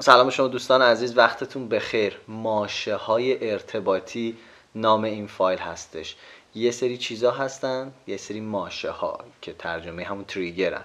سلام 0.00 0.30
شما 0.30 0.48
دوستان 0.48 0.82
عزیز 0.82 1.16
وقتتون 1.18 1.68
بخیر. 1.68 2.20
ماشه 2.28 2.96
های 2.96 3.50
ارتباطی 3.50 4.36
نام 4.74 5.04
این 5.04 5.26
فایل 5.26 5.58
هستش. 5.58 6.16
یه 6.54 6.70
سری 6.70 6.98
چیزا 6.98 7.30
هستن 7.30 7.92
یه 8.06 8.16
سری 8.16 8.40
ماشه 8.40 8.90
ها 8.90 9.18
که 9.42 9.52
ترجمه 9.52 10.04
همون 10.04 10.24
تریگرن 10.24 10.84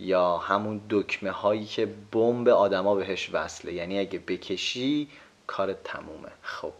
یا 0.00 0.36
همون 0.36 0.80
دکمه 0.90 1.30
هایی 1.30 1.64
که 1.64 1.88
بمب 2.12 2.48
آدما 2.48 2.94
بهش 2.94 3.30
وصله. 3.32 3.72
یعنی 3.72 3.98
اگه 3.98 4.18
بکشی 4.18 5.08
کار 5.46 5.72
تمومه. 5.72 6.28
خب 6.42 6.72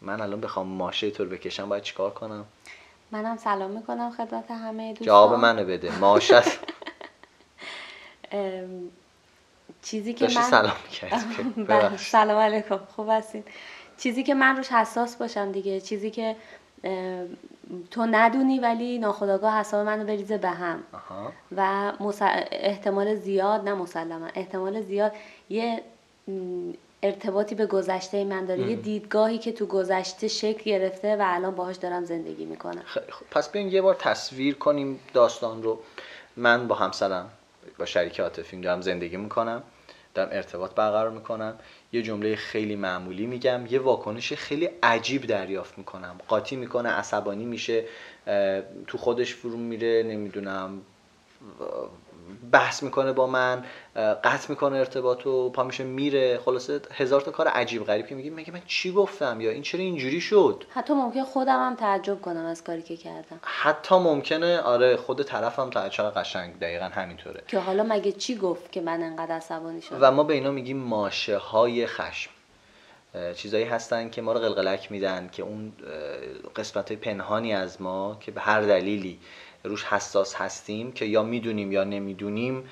من 0.00 0.20
الان 0.20 0.40
بخوام 0.40 0.66
ماشه 0.66 1.10
طور 1.10 1.28
بکشم 1.28 1.68
باید 1.68 1.82
چیکار 1.82 2.10
کنم؟ 2.10 2.44
منم 3.10 3.36
سلام 3.36 3.70
می‌کنم 3.70 4.10
خدمت 4.10 4.50
همه 4.50 4.88
دوستان. 4.88 5.06
جواب 5.06 5.32
منو 5.32 5.64
بده. 5.64 5.98
ماشه 5.98 6.42
چیزی 9.82 10.14
که 10.14 10.24
من 10.24 10.42
سلام 10.42 10.72
بله، 11.56 11.96
سلام 11.96 12.38
علیکم. 12.38 12.80
خوب 12.96 13.08
هستین؟ 13.10 13.44
چیزی 13.98 14.22
که 14.22 14.34
من 14.34 14.56
روش 14.56 14.68
حساس 14.68 15.16
باشم 15.16 15.52
دیگه 15.52 15.80
چیزی 15.80 16.10
که 16.10 16.36
تو 17.90 18.06
ندونی 18.10 18.58
ولی 18.58 18.98
ناخداگاه 18.98 19.58
حساب 19.58 19.86
منو 19.86 20.04
بریزه 20.04 20.38
به 20.38 20.48
هم. 20.48 20.82
و 21.56 22.02
احتمال 22.50 23.14
زیاد 23.14 23.68
نه 23.68 23.74
مسلما 23.74 24.26
احتمال 24.34 24.82
زیاد 24.82 25.12
یه 25.50 25.82
ارتباطی 27.02 27.54
به 27.54 27.66
گذشته 27.66 28.24
من 28.24 28.44
داره. 28.44 28.70
یه 28.70 28.76
دیدگاهی 28.76 29.38
که 29.38 29.52
تو 29.52 29.66
گذشته 29.66 30.28
شکل 30.28 30.70
گرفته 30.70 31.16
و 31.16 31.22
الان 31.26 31.54
باهاش 31.54 31.76
دارم 31.76 32.04
زندگی 32.04 32.44
می‌کنم. 32.44 32.82
خیلی 32.86 33.12
خوب. 33.12 33.28
پس 33.30 33.52
بیاین 33.52 33.68
یه 33.68 33.82
بار 33.82 33.94
تصویر 33.94 34.54
کنیم 34.54 35.00
داستان 35.14 35.62
رو. 35.62 35.78
من 36.36 36.68
با 36.68 36.74
همسرم. 36.74 37.30
با 37.78 37.84
شریک 37.84 38.20
عاطفیم 38.20 38.60
دارم 38.60 38.80
زندگی 38.80 39.16
می‌کنم 39.16 39.62
دارم 40.14 40.28
ارتباط 40.32 40.74
برقرار 40.74 41.10
می‌کنم. 41.10 41.58
یه 41.92 42.02
جمله 42.02 42.36
خیلی 42.36 42.76
معمولی 42.76 43.26
میگم 43.26 43.66
یه 43.70 43.78
واکنش 43.80 44.32
خیلی 44.32 44.68
عجیب 44.82 45.22
دریافت 45.22 45.78
می‌کنم. 45.78 46.20
قاطی 46.28 46.56
می‌کنه 46.56 46.88
عصبانی 46.88 47.44
میشه 47.44 47.84
تو 48.86 48.98
خودش 48.98 49.34
فرو 49.34 49.56
میره 49.56 50.02
نمی‌دونم 50.02 50.80
بحث 52.52 52.82
می‌کنه 52.82 53.12
با 53.12 53.26
من 53.26 53.64
قطع 54.24 54.46
می‌کنه 54.50 54.76
ارتباط 54.76 55.26
و 55.26 55.50
پا 55.50 55.64
میشه 55.64 55.84
میره. 55.84 56.38
خلاصه 56.38 56.80
هزار 56.92 57.20
تا 57.20 57.30
کار 57.30 57.48
عجیب 57.48 57.84
غریب 57.84 58.06
که 58.06 58.14
میگه. 58.14 58.30
میگه 58.30 58.52
من 58.52 58.62
چی 58.66 58.92
گفتم؟ 58.92 59.40
یا 59.40 59.50
این 59.50 59.62
چرا 59.62 59.80
اینجوری 59.80 60.20
شد؟ 60.20 60.64
حتی 60.68 60.94
ممکن 60.94 61.22
خودم 61.24 61.66
هم 61.66 61.74
تعجب 61.74 62.22
کنم 62.22 62.44
از 62.46 62.64
کاری 62.64 62.82
که 62.82 62.96
کردم. 62.96 63.40
حتی 63.42 63.94
ممکنه 63.94 64.60
آره 64.60 64.96
خود 64.96 65.22
طرفم 65.22 65.70
تعجب 65.70 66.10
قشنگ 66.16 66.58
دقیقا 66.58 66.84
همینطوره. 66.84 67.42
که 67.48 67.58
حالا 67.58 67.82
مگه 67.88 68.12
چی 68.12 68.36
گفت 68.36 68.72
که 68.72 68.80
من 68.80 69.02
انقدر 69.02 69.34
عصبانی 69.34 69.82
شدم؟ 69.82 69.98
و 70.00 70.10
ما 70.10 70.22
به 70.22 70.34
اینا 70.34 70.50
میگیم 70.50 70.76
ماشه 70.76 71.36
های 71.36 71.86
خشم 71.86 72.30
چیزایی 73.34 73.64
هستن 73.64 74.10
که 74.10 74.22
ما 74.22 74.32
رو 74.32 74.40
قلقلک 74.40 74.92
میدن 74.92 75.28
که 75.32 75.42
اون 75.42 75.72
قسمت 76.56 76.88
های 76.88 76.96
پنهانی 76.96 77.54
از 77.54 77.82
ما 77.82 78.16
که 78.20 78.30
به 78.30 78.40
هر 78.40 78.60
دلیلی 78.60 79.18
روش 79.64 79.84
حساس 79.84 80.34
هستیم 80.34 80.92
که 80.92 81.04
یا 81.04 81.22
می‌دونیم 81.22 81.72
یا 81.72 81.84
نمی‌دونیم 81.84 82.68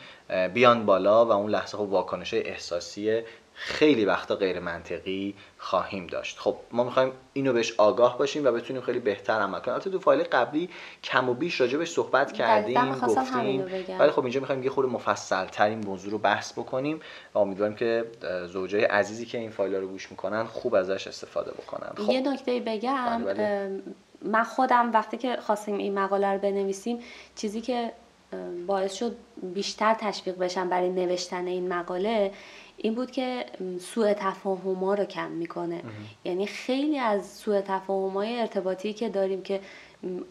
بیان 0.55 0.87
بالا 0.87 1.27
و 1.27 1.33
اون 1.33 1.51
لحظه 1.51 1.79
خب 1.79 1.85
واکنش 1.85 2.35
احساسی 2.35 3.23
خیلی 3.57 4.05
وقتا 4.05 4.37
غیر 4.37 4.61
منطقی 4.61 5.35
خواهیم 5.59 6.07
داشت 6.07 6.39
خب 6.39 6.57
ما 6.73 6.85
می‌خوایم 6.85 7.13
اینو 7.33 7.53
بهش 7.53 7.75
آگاه 7.79 8.19
باشیم 8.19 8.45
و 8.45 8.53
بتونیم 8.53 8.83
خیلی 8.83 8.99
بهتر 8.99 9.33
عمل 9.33 9.59
کنیم 9.59 9.75
البته 9.75 9.91
تو 9.91 9.99
فایل 9.99 10.23
قبلی 10.23 10.69
کم 11.05 11.29
و 11.29 11.35
بیش 11.35 11.61
راجبش 11.61 11.91
صحبت 11.91 12.33
کردیم 12.33 12.95
گفتیم 12.95 13.67
ولی 13.99 14.11
خب 14.11 14.23
اینجا 14.23 14.41
می‌خوایم 14.41 14.63
یه 14.63 14.71
خورده 14.71 14.91
مفصل 14.93 15.45
تر 15.45 15.67
این 15.67 15.85
موضوع 15.87 16.13
رو 16.13 16.19
بحث 16.19 16.53
بکنیم 16.53 17.01
و 17.35 17.39
امیدواریم 17.39 17.77
که 17.77 18.05
زوجای 18.47 18.85
عزیزی 18.85 19.27
که 19.27 19.39
این 19.39 19.51
فایل 19.51 19.75
رو 19.75 19.87
گوش 19.87 20.11
می‌کنن 20.11 20.45
خوب 20.45 20.75
ازش 20.75 21.07
استفاده 21.07 21.51
بکنن 21.51 22.07
خب. 22.07 22.13
یه 22.13 22.21
نکته 22.21 22.61
بگم 22.67 23.25
بله، 23.25 23.35
بله. 23.35 23.83
من 24.25 24.43
خودم 24.43 24.93
وقتی 24.93 25.17
که 25.17 25.37
خواستیم 25.37 25.79
این 25.79 25.99
مقاله 25.99 26.33
رو 26.33 26.39
بنویسیم 26.39 26.99
چیزی 27.37 27.61
که 27.61 27.93
باعث 28.67 28.95
شد 28.95 29.17
بیشتر 29.43 29.95
تشویق 29.95 30.39
بشم 30.39 30.69
برای 30.69 30.91
نوشتن 30.91 31.47
این 31.47 31.69
مقاله 31.69 32.33
این 32.77 32.95
بود 32.95 33.11
که 33.11 33.47
سوء 33.81 34.13
تفاهم 34.13 34.75
ها 34.75 34.95
رو 34.95 35.05
کم 35.05 35.31
می‌کنه. 35.31 35.83
یعنی 36.25 36.47
خیلی 36.47 36.99
از 36.99 37.27
سوء 37.33 37.61
تفاهم 37.61 38.15
های 38.15 38.41
ارتباطی 38.41 38.93
که 38.93 39.09
داریم 39.09 39.43
که 39.43 39.61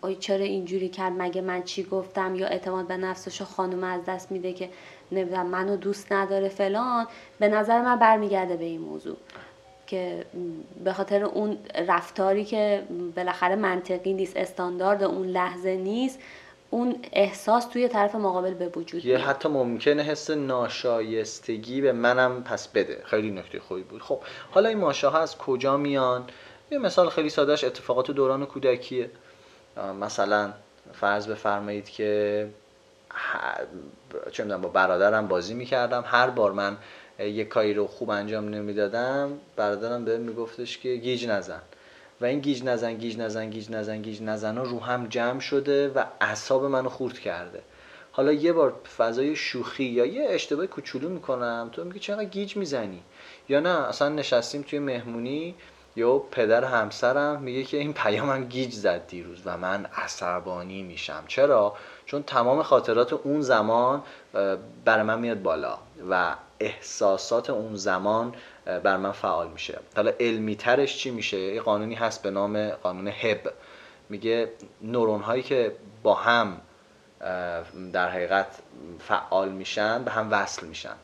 آی 0.01 0.15
چرا 0.15 0.43
اینجوری 0.43 0.89
کرد 0.89 1.13
مگه 1.17 1.41
من 1.41 1.63
چی 1.63 1.83
گفتم؟ 1.83 2.35
یا 2.35 2.47
اعتماد 2.47 2.87
به 2.87 2.97
نفسش 2.97 3.41
خانم 3.41 3.83
از 3.83 4.05
دست 4.05 4.31
میده 4.31 4.53
که 4.53 4.69
نمی‌دونم 5.11 5.47
منو 5.47 5.75
دوست 5.75 6.11
نداره 6.11 6.49
فلان. 6.49 7.07
به 7.39 7.47
نظر 7.47 7.81
من 7.81 7.99
برمیگرده 7.99 8.57
به 8.57 8.65
این 8.65 8.81
موضوع. 8.81 9.17
که 9.93 10.25
به 10.83 10.93
خاطر 10.93 11.23
اون 11.23 11.57
رفتاری 11.87 12.45
که 12.45 12.83
بالاخره 13.15 13.55
منطقی 13.55 14.13
نیست 14.13 14.37
استاندارد 14.37 15.03
اون 15.03 15.27
لحظه 15.27 15.75
نیست 15.75 16.19
اون 16.69 16.95
احساس 17.11 17.65
توی 17.65 17.87
طرف 17.87 18.15
مقابل 18.15 18.53
به 18.53 18.67
وجود 18.67 19.05
یه 19.05 19.17
حتی 19.17 19.49
ممکنه 19.49 20.03
حس 20.03 20.29
ناشایستگی 20.29 21.81
به 21.81 21.91
منم 21.91 22.43
پس 22.43 22.67
بده. 22.67 23.01
خیلی 23.05 23.31
نکته 23.31 23.59
خوبی 23.59 23.81
بود. 23.81 24.01
خب 24.01 24.19
حالا 24.51 24.69
این 24.69 24.77
ماشه 24.77 25.07
ها 25.07 25.19
از 25.19 25.37
کجا 25.37 25.77
میان؟ 25.77 26.23
یه 26.71 26.77
مثال 26.77 27.09
خیلی 27.09 27.29
سادهش 27.29 27.63
اتفاقات 27.63 28.11
دوران 28.11 28.45
کودکیه. 28.45 29.09
مثلا 30.01 30.53
فرض 30.93 31.27
بفرمایید 31.27 31.89
که 31.89 32.49
چه 34.31 34.43
با 34.43 34.69
برادرم 34.69 35.27
بازی 35.27 35.53
می‌کردم. 35.53 36.03
هر 36.07 36.29
بار 36.29 36.51
من 36.51 36.77
یه 37.29 37.45
کاری 37.45 37.73
رو 37.73 37.87
خوب 37.87 38.09
انجام 38.09 38.49
نمی‌دادم 38.49 39.31
برادرم 39.55 40.05
بهم 40.05 40.21
میگفتش 40.21 40.77
که 40.77 40.95
گیج 40.95 41.27
نزن. 41.27 41.61
و 42.21 42.25
این 42.25 42.39
گیج 42.39 42.63
نزن 42.63 42.93
گیج 42.93 43.17
نزن 43.17 43.49
گیج 43.49 43.71
نزن 43.71 44.01
گیج 44.01 44.21
نزن 44.21 44.57
رو 44.57 44.79
هم 44.79 45.07
جمع 45.07 45.39
شده 45.39 45.89
و 45.89 46.03
اعصاب 46.21 46.65
منو 46.65 46.89
خورد 46.89 47.19
کرده. 47.19 47.61
حالا 48.11 48.33
یه 48.33 48.53
بار 48.53 48.73
فضای 48.97 49.35
شوخی 49.35 49.83
یا 49.83 50.05
یه 50.05 50.27
اشتباه 50.29 50.67
کوچولو 50.67 51.09
می‌کنم 51.09 51.69
تو 51.71 51.83
میگی 51.83 51.99
چقدر 51.99 52.25
گیج 52.25 52.57
می‌زنی؟ 52.57 53.03
یا 53.49 53.59
نه 53.59 53.69
اصلا 53.69 54.09
نشستیم 54.09 54.61
توی 54.61 54.79
مهمونی 54.79 55.55
یا 55.95 56.17
پدر 56.17 56.63
همسرم 56.63 57.41
میگه 57.41 57.63
که 57.63 57.77
این 57.77 57.93
پیامم 57.93 58.43
گیج 58.43 58.73
زد 58.73 59.07
دیروز 59.07 59.41
و 59.45 59.57
من 59.57 59.85
عصبانی 59.85 60.83
میشم. 60.83 61.23
چرا؟ 61.27 61.75
چون 62.05 62.23
تمام 62.23 62.63
خاطرات 62.63 63.13
اون 63.13 63.41
زمان 63.41 64.03
برای 64.85 65.03
من 65.03 65.19
میاد 65.19 65.41
بالا 65.41 65.77
و 66.09 66.35
احساسات 66.63 67.49
اون 67.49 67.75
زمان 67.75 68.35
بر 68.65 68.97
من 68.97 69.11
فعال 69.11 69.51
میشه. 69.51 69.79
حالا 69.95 70.11
علمی 70.19 70.55
ترش 70.55 70.97
چی 70.97 71.11
میشه؟ 71.11 71.37
یه 71.37 71.61
قانونی 71.61 71.95
هست 71.95 72.23
به 72.23 72.31
نام 72.31 72.69
قانون 72.69 73.07
هب. 73.07 73.53
میگه 74.09 74.49
نورون 74.81 75.21
هایی 75.21 75.43
که 75.43 75.75
با 76.03 76.13
هم 76.13 76.61
در 77.93 78.09
حقیقت 78.09 78.47
فعال 78.99 79.49
میشن 79.49 80.03
به 80.03 80.11
هم 80.11 80.31
وصل 80.31 80.65
میشن. 80.67 80.95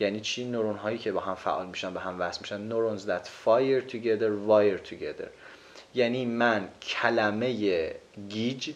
یعنی 0.00 0.20
چی؟ 0.20 0.44
نورون 0.44 0.76
هایی 0.76 0.98
که 0.98 1.12
با 1.12 1.20
هم 1.20 1.34
فعال 1.34 1.66
میشن 1.66 1.94
به 1.94 2.00
هم 2.00 2.20
وصل 2.20 2.40
میشن. 2.40 2.60
نورونز 2.60 3.10
that 3.10 3.24
fire 3.24 3.90
together 3.92 4.30
wire 4.48 4.90
together. 4.90 5.28
یعنی 5.94 6.24
من 6.24 6.68
کلمه 6.82 7.90
گیج 8.28 8.74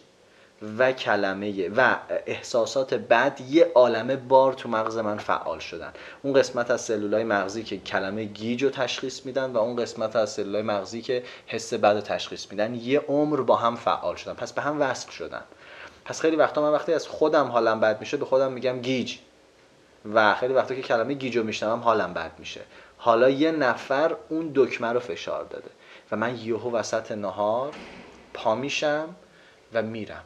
و 0.77 0.91
کلمه 0.91 1.69
و 1.69 1.95
احساسات 2.25 2.93
بد 2.93 3.41
یه 3.49 3.71
عالمه 3.75 4.15
بار 4.15 4.53
تو 4.53 4.69
مغز 4.69 4.97
من 4.97 5.17
فعال 5.17 5.59
شدن. 5.59 5.93
اون 6.21 6.33
قسمت 6.33 6.71
از 6.71 6.81
سلولای 6.81 7.23
مغزی 7.23 7.63
که 7.63 7.77
کلمه 7.77 8.23
گیج 8.23 8.63
رو 8.63 8.69
تشخیص 8.69 9.25
میدن 9.25 9.51
و 9.51 9.57
اون 9.57 9.75
قسمت 9.75 10.15
از 10.15 10.29
سلولای 10.29 10.61
مغزی 10.61 11.01
که 11.01 11.23
حس 11.47 11.73
بد 11.73 11.85
رو 11.85 12.01
تشخیص 12.01 12.51
میدن 12.51 12.75
یه 12.75 12.99
عمر 12.99 13.41
با 13.41 13.55
هم 13.55 13.75
فعال 13.75 14.15
شدن. 14.15 14.33
پس 14.33 14.53
به 14.53 14.61
هم 14.61 14.81
وصل 14.81 15.11
شدن. 15.11 15.43
پس 16.05 16.21
خیلی 16.21 16.35
وقتا 16.35 16.61
من 16.61 16.71
وقتی 16.71 16.93
از 16.93 17.07
خودم 17.07 17.47
حالم 17.47 17.79
بد 17.79 17.99
میشه 17.99 18.17
به 18.17 18.25
خودم 18.25 18.51
میگم 18.51 18.81
گیج. 18.81 19.17
و 20.13 20.35
خیلی 20.35 20.53
وقتا 20.53 20.75
که 20.75 20.81
کلمه 20.81 21.13
گیج 21.13 21.37
رو 21.37 21.43
میشنوم 21.43 21.79
حالم 21.79 22.13
بد 22.13 22.31
میشه. 22.39 22.61
حالا 22.97 23.29
یه 23.29 23.51
نفر 23.51 24.15
اون 24.29 24.51
دکمه 24.55 24.87
رو 24.87 24.99
فشار 24.99 25.43
داده 25.43 25.69
و 26.11 26.15
من 26.15 26.37
یهو 26.37 26.71
وسط 26.71 27.11
نهار 27.11 27.73
پا 28.33 28.55
میشم 28.55 29.15
و 29.73 29.81
میرم. 29.81 30.23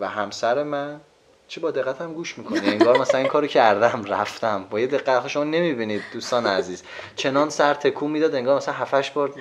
و 0.00 0.08
همسر 0.08 0.62
من 0.62 1.00
چه 1.48 1.60
با 1.60 1.70
دقت 1.70 2.00
هم 2.00 2.12
گوش 2.12 2.38
می‌کنی؟ 2.38 2.68
انگار 2.68 2.98
مثلا 2.98 3.20
این 3.20 3.28
کارو 3.28 3.46
کردم 3.46 4.04
رفتم. 4.04 4.66
با 4.70 4.80
یه 4.80 4.86
دقت 4.86 5.28
شما 5.28 5.44
نمی‌بینید 5.44 6.02
دوستان 6.12 6.46
عزیز. 6.46 6.82
چنان 7.16 7.50
سر 7.50 7.74
تکون 7.74 8.10
می‌داد 8.10 8.34
انگار 8.34 8.56
مثلا 8.56 8.74
هفتش 8.74 9.10
بار 9.10 9.34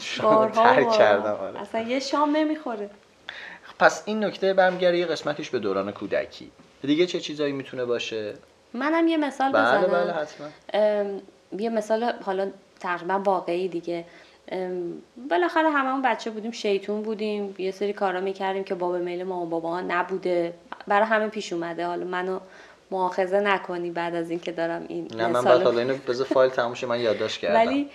شام 0.00 0.48
ترک 0.48 0.92
کردم. 0.92 1.32
آره. 1.32 1.60
اصلا 1.60 1.80
یه 1.80 2.00
شام 2.00 2.36
نمی‌خوره. 2.36 2.90
پس 3.78 4.02
این 4.04 4.24
نکته 4.24 4.54
برمیگرده 4.54 4.98
یه 4.98 5.06
قسمتش 5.06 5.50
به 5.50 5.58
دوران 5.58 5.92
کودکی. 5.92 6.50
دیگه 6.82 7.06
چه 7.06 7.20
چیزایی 7.20 7.52
می‌تونه 7.52 7.84
باشه؟ 7.84 8.34
منم 8.74 9.08
یه 9.08 9.16
مثال 9.16 9.52
بله 9.52 9.78
بزنم. 9.78 9.92
بله 9.92 10.12
حتما. 10.12 10.48
یه 11.58 11.70
مثال 11.70 12.12
حالا 12.24 12.50
تقریبا 12.80 13.18
واقعی 13.18 13.68
دیگه. 13.68 14.04
بالاخره 15.30 15.70
هممون 15.70 16.02
بچه 16.02 16.30
بودیم 16.30 16.50
شیطون 16.50 17.02
بودیم. 17.02 17.54
یه 17.58 17.70
سری 17.70 17.92
کارا 17.92 18.20
می‌کردیم 18.20 18.64
که 18.64 18.74
باب 18.74 18.96
میل 18.96 19.24
ما 19.24 19.42
و 19.42 19.46
بابا 19.46 19.70
ها 19.70 19.80
نبوده. 19.80 20.54
برای 20.86 21.06
همه 21.06 21.28
پیش 21.28 21.52
اومده. 21.52 21.86
حالا 21.86 22.04
منو 22.04 22.38
مؤاخذه 22.90 23.40
نکنی 23.40 23.90
بعد 23.90 24.14
از 24.14 24.30
اینکه 24.30 24.52
دارم 24.52 24.84
این 24.88 25.08
نه 25.16 25.26
من 25.26 25.44
بعد 25.44 25.62
حالا 25.62 25.80
اینو 25.80 25.94
بذار 26.08 26.26
فایل 26.26 26.50
تموم 26.50 26.74
من 26.88 27.00
یادداشت 27.00 27.40
کردم. 27.40 27.54
ولی 27.54 27.90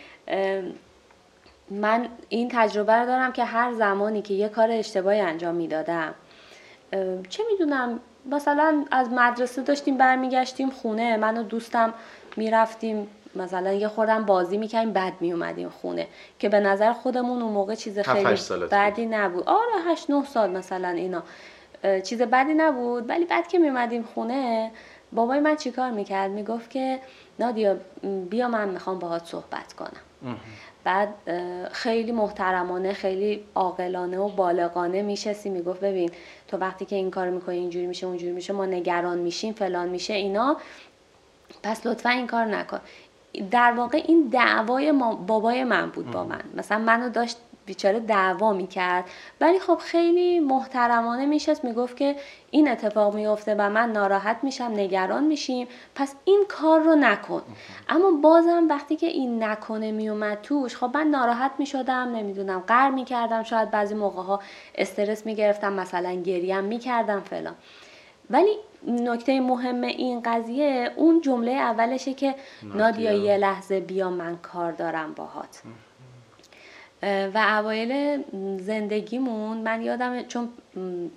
من 1.71 2.07
این 2.29 2.49
تجربه 2.51 2.93
رو 2.93 3.05
دارم 3.05 3.31
که 3.31 3.43
هر 3.43 3.73
زمانی 3.73 4.21
که 4.21 4.33
یه 4.33 4.49
کار 4.49 4.71
اشتباهی 4.71 5.19
انجام 5.19 5.55
می‌دادم 5.55 6.15
چه 7.29 7.43
می‌دونم 7.51 7.99
مثلا 8.31 8.85
از 8.91 9.09
مدرسه 9.09 9.61
داشتیم 9.61 9.97
برمیگشتیم 9.97 10.69
خونه 10.69 11.17
من 11.17 11.37
و 11.37 11.43
دوستم 11.43 11.93
می‌رفتیم 12.37 13.07
مثلا 13.35 13.73
یه 13.73 13.87
خوردم 13.87 14.25
بازی 14.25 14.57
می‌کنیم 14.57 14.93
بعد 14.93 15.13
میومدیم 15.19 15.69
خونه 15.69 16.07
که 16.39 16.49
به 16.49 16.59
نظر 16.59 16.93
خودمون 16.93 17.41
اون 17.41 17.51
موقع 17.51 17.75
چیز 17.75 17.99
خیلی 17.99 18.35
بدی 18.71 19.05
نبود. 19.05 19.43
آره 19.47 19.81
هشت 19.87 20.09
نه 20.09 20.25
سال 20.25 20.49
مثلا 20.49 20.87
اینا. 20.87 21.23
چیز 22.03 22.21
بدی 22.21 22.53
نبود. 22.53 23.09
ولی 23.09 23.25
بعد 23.25 23.47
که 23.47 23.59
میومدیم 23.59 24.03
خونه 24.03 24.71
بابای 25.11 25.39
من 25.39 25.55
چیکار 25.55 25.91
می‌کرد؟ 25.91 26.31
می‌گفت 26.31 26.69
که 26.69 26.99
نادیا 27.39 27.75
بیا 28.29 28.47
من 28.47 28.69
می‌خوام 28.69 28.99
باهات 28.99 29.25
صحبت 29.25 29.73
کنم. 29.73 30.37
بعد 30.83 31.13
خیلی 31.71 32.11
محترمانه 32.11 32.93
خیلی 32.93 33.43
عاقلانه 33.55 34.17
و 34.17 34.29
بالغانه 34.29 35.01
میشستی. 35.01 35.49
می‌گفت 35.49 35.79
ببین 35.79 36.11
تو 36.47 36.57
وقتی 36.57 36.85
که 36.85 36.95
این 36.95 37.11
کار 37.11 37.29
می‌کنی 37.29 37.57
اینجوری 37.57 37.87
میشه 37.87 38.07
اونجوری 38.07 38.31
میشه 38.31 38.53
ما 38.53 38.65
نگران 38.65 39.17
میشیم 39.17 39.53
فلان 39.53 39.89
میشه 39.89 40.13
اینا. 40.13 40.57
پس 41.63 41.85
لطفا 41.85 42.09
این 42.09 42.27
کار 42.27 42.45
نکن. 42.45 42.79
در 43.51 43.71
واقع 43.71 44.03
این 44.07 44.27
دعوای 44.31 44.91
بابای 45.27 45.63
من 45.63 45.89
بود 45.89 46.11
با 46.11 46.23
من. 46.23 46.41
مثلا 46.53 46.77
منو 46.77 47.09
داشت 47.09 47.37
بیچاره 47.65 47.99
دعوا 47.99 48.53
می‌کرد. 48.53 49.09
ولی 49.41 49.59
خب 49.59 49.77
خیلی 49.77 50.39
محترمانه 50.39 51.25
میشست 51.25 51.65
می‌گفت 51.65 51.97
که 51.97 52.15
این 52.51 52.71
اتفاق 52.71 53.15
میفته 53.15 53.55
و 53.57 53.69
من 53.69 53.91
ناراحت 53.91 54.37
میشم 54.43 54.71
نگران 54.75 55.23
میشیم. 55.23 55.67
پس 55.95 56.15
این 56.25 56.45
کار 56.49 56.79
رو 56.79 56.95
نکن. 56.95 57.41
اما 57.89 58.11
بازم 58.11 58.67
وقتی 58.69 58.95
که 58.95 59.07
این 59.07 59.43
نکنه 59.43 59.91
میومد 59.91 60.41
توش 60.41 60.77
خب 60.77 60.91
من 60.93 61.07
ناراحت 61.07 61.51
می‌شدم 61.57 62.15
نمی‌دونم 62.15 62.63
قر 62.67 62.89
می‌کردم. 62.89 63.43
شاید 63.43 63.71
بعضی 63.71 63.95
موقع 63.95 64.21
ها 64.21 64.39
استرس 64.75 65.25
می‌گرفتم 65.25 65.73
مثلا 65.73 66.13
گریم 66.13 66.63
می‌کردم 66.63 67.19
فلان. 67.19 67.55
ولی 68.29 68.57
نکته 68.87 69.39
مهم 69.39 69.81
این 69.81 70.21
قضیه 70.25 70.91
اون 70.95 71.21
جمله 71.21 71.51
اولشه 71.51 72.13
که 72.13 72.35
نادیا. 72.63 73.11
یه 73.11 73.37
لحظه 73.37 73.79
بیا 73.79 74.09
من 74.09 74.37
کار 74.37 74.71
دارم 74.71 75.13
باهات. 75.13 75.61
و 77.03 77.57
اوایل 77.59 78.23
زندگیمون 78.57 79.57
من 79.57 79.81
یادم 79.81 80.23
چون 80.23 80.49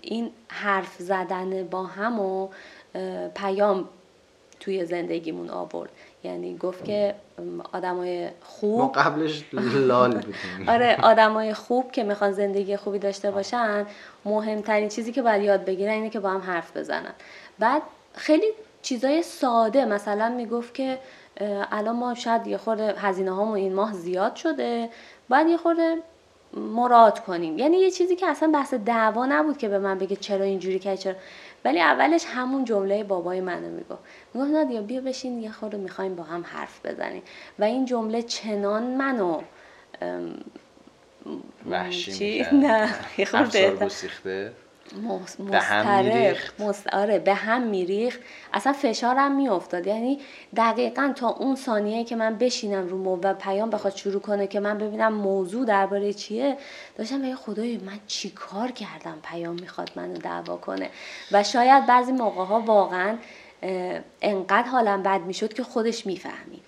این 0.02 0.31
حرف 0.49 0.96
زدن 0.99 1.69
با 1.69 1.82
هم 1.82 2.20
و 2.20 2.49
پیام 3.34 3.88
توی 4.60 4.84
زندگیمون 4.84 5.50
آورد. 5.50 5.90
یعنی 6.25 6.59
گفت 6.59 6.85
که 6.85 7.15
آدمای 7.73 8.29
خوب 8.43 8.81
ما 8.81 8.88
قبلش 8.88 9.44
لال 9.53 10.15
بودیم. 10.15 10.69
آره 10.75 10.97
آدمای 11.03 11.55
خوب 11.55 11.93
که 11.93 12.03
می‌خوان 12.03 12.32
زندگی 12.32 12.76
خوبی 12.76 12.99
داشته 12.99 13.31
باشن 13.31 13.87
مهمترین 14.25 14.88
چیزی 14.88 15.12
که 15.12 15.23
باید 15.23 15.43
یاد 15.43 15.65
بگیرن 15.65 15.93
اینه 15.93 16.11
که 16.11 16.21
با 16.21 16.31
هم 16.31 16.41
حرف 16.41 16.76
بزنن. 16.76 17.15
بعد 17.59 17.82
خیلی 18.15 18.47
چیزای 18.82 19.23
ساده 19.23 19.85
مثلا 19.85 20.29
می‌گفت 20.29 20.75
که 20.75 20.99
الان 21.73 21.97
ما 21.97 22.15
شاید 22.15 22.47
یه 22.47 22.56
خورده 22.56 22.94
هزینه 22.99 23.35
هامون 23.35 23.56
این 23.56 23.75
ماه 23.75 23.93
زیاد 23.93 24.37
شده 24.37 24.88
باید 25.29 25.49
یه 25.49 25.56
خورده 25.56 25.97
مراد 26.56 27.20
کنیم. 27.20 27.59
یعنی 27.59 27.77
یه 27.77 27.91
چیزی 27.91 28.17
که 28.17 28.27
اصلا 28.27 28.50
بحث 28.55 28.75
دعوا 28.75 29.27
نبود 29.27 29.59
که 29.59 29.69
به 29.69 29.79
من 29.79 29.99
بگه 29.99 30.17
چرا 30.17 30.44
اینجوری 30.44 30.79
که 30.79 30.97
چرا. 30.97 31.15
ولی 31.64 31.81
اولش 31.81 32.25
همون 32.28 32.64
جمله 32.64 33.05
بابای 33.05 33.40
منو 33.40 33.69
می‌گفت. 33.70 34.02
می‌گفت 34.34 34.50
نادیا 34.50 34.82
بیا 34.82 35.00
بشین 35.00 35.38
یه 35.43 35.52
خورده 35.52 35.76
می‌خوایم 35.76 36.14
با 36.16 36.22
هم 36.22 36.43
حرف 36.43 36.87
بزنیم. 36.87 37.22
و 37.58 37.64
این 37.64 37.84
جمله 37.84 38.22
چنان 38.22 38.82
منو 38.82 39.43
وحشی 41.70 42.46
نه 42.64 42.94
یه 43.19 43.25
خورده 43.25 43.76
به 45.50 45.58
هم 45.58 46.04
میریخت. 46.04 46.54
آره 46.92 47.19
به 47.19 47.34
هم 47.34 47.62
میریخت. 47.62 48.20
اصلا 48.52 48.72
فشارم 48.72 49.36
میافتاد. 49.36 49.86
یعنی 49.86 50.20
دقیقا 50.56 51.12
تا 51.16 51.28
اون 51.28 51.56
ثانیه 51.56 52.04
که 52.04 52.16
من 52.16 52.38
بشینم 52.38 52.88
رو 52.88 53.20
و 53.22 53.34
پیام 53.34 53.70
بخواد 53.70 53.96
شروع 53.96 54.20
کنه 54.20 54.46
که 54.46 54.60
من 54.60 54.78
ببینم 54.78 55.12
موضوع 55.12 55.66
درباره 55.66 56.12
چیه 56.12 56.56
داشتم 56.96 57.22
به 57.22 57.34
خدای 57.34 57.76
من 57.76 57.98
چی 58.06 58.31
کار 58.31 58.70
کردم 58.70 59.19
پیام 59.22 59.54
می‌خواد 59.54 59.90
منو 59.96 60.16
دعوا 60.16 60.56
کنه. 60.56 60.90
و 61.32 61.42
شاید 61.42 61.86
بعضی 61.86 62.12
موقع 62.12 62.44
ها 62.44 62.60
واقعا 62.60 63.16
انقدر 64.22 64.69
حالم 64.69 65.02
بد 65.02 65.20
می‌شد 65.20 65.52
که 65.52 65.62
خودش 65.62 66.06
می‌فهمید 66.06 66.64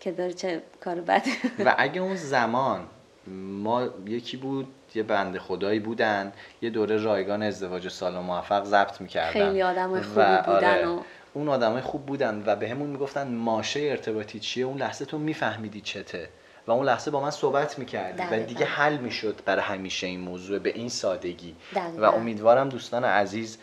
که 0.00 0.12
داره 0.12 0.32
چه 0.32 0.62
کار 0.84 1.00
بد 1.00 1.26
و 1.64 1.74
اگه 1.78 2.00
اون 2.00 2.16
زمان 2.16 2.86
ما 3.30 3.88
یکی 4.06 4.36
بود 4.36 4.66
یه 4.94 5.02
بنده 5.02 5.38
خدایی 5.38 5.80
بودن 5.80 6.32
یه 6.62 6.70
دوره 6.70 6.96
رایگان 6.96 7.42
ازدواج 7.42 7.88
سال 7.88 8.16
و 8.16 8.20
موفق 8.20 8.64
ضبط 8.64 9.00
می‌کردن. 9.00 9.32
خیلی 9.32 9.62
آدم 9.62 10.00
خوبی 10.00 10.36
بودن 10.46 10.46
آره، 10.46 10.86
و... 10.86 11.00
اون 11.34 11.48
آدمای 11.48 11.82
خوب 11.82 12.06
بودن 12.06 12.42
و 12.46 12.56
به 12.56 12.68
همون 12.68 12.90
می‌گفتن 12.90 13.34
ماشه 13.34 13.80
ارتباطی 13.80 14.40
چیه؟ 14.40 14.64
اون 14.64 14.78
لحظه 14.78 15.04
تو 15.04 15.18
میفهمیدی 15.18 15.80
چته. 15.80 16.28
و 16.66 16.70
اون 16.72 16.86
لحظه 16.86 17.10
با 17.10 17.20
من 17.20 17.30
صحبت 17.30 17.78
می‌کردی. 17.78 18.22
و 18.30 18.42
دیگه 18.46 18.64
حل 18.66 18.96
می‌شد 18.96 19.40
برای 19.44 19.62
همیشه 19.62 20.06
این 20.06 20.20
موضوع 20.20 20.58
به 20.58 20.70
این 20.70 20.88
سادگی. 20.88 21.56
و 21.98 22.04
امیدوارم 22.04 22.68
دوستان 22.68 23.04
عزیز 23.04 23.58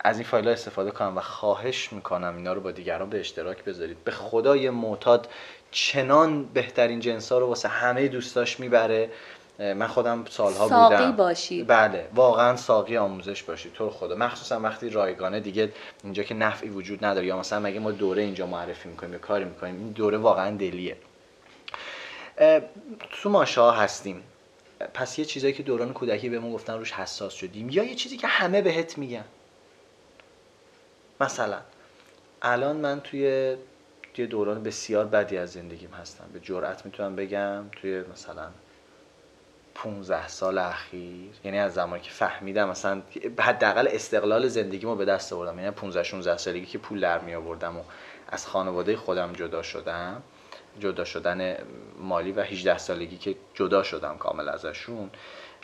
از 0.00 0.18
این 0.18 0.24
فایل 0.24 0.48
استفاده 0.48 0.90
کنم 0.90 1.16
و 1.16 1.20
خواهش 1.20 1.92
می‌کنم 1.92 2.36
اینا 2.36 2.52
رو 2.52 2.60
با 2.60 2.70
دیگران 2.70 3.10
به 3.10 3.20
اشتراک 3.20 3.64
بذارید. 3.64 4.04
به 4.04 4.10
خدای 4.10 4.70
معتاد 4.70 5.28
چنان 5.74 6.44
بهترین 6.44 7.00
جنس 7.00 7.32
ها 7.32 7.38
رو 7.38 7.46
واسه 7.46 7.68
همه 7.68 8.08
دوستاش 8.08 8.60
می‌بره. 8.60 9.10
من 9.58 9.86
خودم 9.86 10.24
سالها 10.30 10.68
ساقی 10.68 10.96
بودم. 10.96 11.16
باشید 11.16 11.66
بله 11.66 12.08
واقعا 12.14 12.56
ساقی 12.56 12.96
آموزش 12.96 13.42
باشید 13.42 13.72
تو 13.72 13.90
خدا 13.90 14.14
مخصوصا 14.14 14.60
وقتی 14.60 14.90
رایگانه 14.90 15.40
دیگه 15.40 15.72
اینجا 16.04 16.22
که 16.22 16.34
نفعی 16.34 16.68
وجود 16.68 17.04
نداره 17.04 17.26
یا 17.26 17.38
مثلا 17.38 17.60
مگه 17.60 17.80
ما 17.80 17.90
دوره 17.90 18.22
اینجا 18.22 18.46
معرفی 18.46 18.88
می‌کنیم 18.88 19.12
یا 19.12 19.18
کاری 19.18 19.44
می‌کنیم 19.44 19.74
این 19.74 19.90
دوره 19.90 20.18
واقعا 20.18 20.56
دلیه. 20.56 20.96
تو 23.10 23.30
ماشا 23.30 23.70
هستیم. 23.70 24.22
پس 24.94 25.18
یه 25.18 25.24
چیزایی 25.24 25.52
که 25.52 25.62
دوران 25.62 25.92
کودکی 25.92 26.28
بهمون 26.28 26.52
گفتن 26.52 26.78
روش 26.78 26.92
حساس 26.92 27.34
شدیم. 27.34 27.70
یا 27.70 27.84
یه 27.84 27.94
چیزی 27.94 28.16
که 28.16 28.26
همه 28.26 28.62
بهت 28.62 28.98
میگن. 28.98 29.24
مثلا 31.20 31.58
الان 32.42 32.76
من 32.76 33.00
توی 33.00 33.56
توی 34.14 34.26
دوران 34.26 34.62
بسیار 34.62 35.04
بدی 35.06 35.36
از 35.38 35.52
زندگیم 35.52 35.90
هستم. 35.90 36.24
به 36.32 36.40
جرئت 36.40 36.86
می‌تونم 36.86 37.16
بگم 37.16 37.64
توی 37.72 38.04
مثلا 38.12 38.48
15 39.74 40.28
سال 40.28 40.58
اخیر 40.58 41.30
یعنی 41.44 41.58
از 41.58 41.74
زمانی 41.74 42.02
که 42.02 42.10
فهمیدم 42.10 42.68
مثلا 42.68 43.02
حداقل 43.38 43.88
استقلال 43.90 44.48
زندگیمو 44.48 44.94
به 44.96 45.04
دست 45.04 45.32
آوردم. 45.32 45.58
یعنی 45.58 45.70
15 45.70 46.02
16 46.02 46.36
سالگی 46.36 46.66
که 46.66 46.78
پول 46.78 47.00
در 47.00 47.18
می 47.18 47.34
آوردم 47.34 47.76
و 47.76 47.82
از 48.28 48.46
خانواده 48.46 48.96
خودم 48.96 49.32
جدا 49.32 49.62
شدم 49.62 50.22
جدا 50.80 51.04
شدن 51.04 51.56
مالی 51.98 52.32
و 52.32 52.40
18 52.40 52.78
سالگی 52.78 53.16
که 53.16 53.36
جدا 53.54 53.82
شدم 53.82 54.18
کامل 54.18 54.48
ازشون 54.48 55.10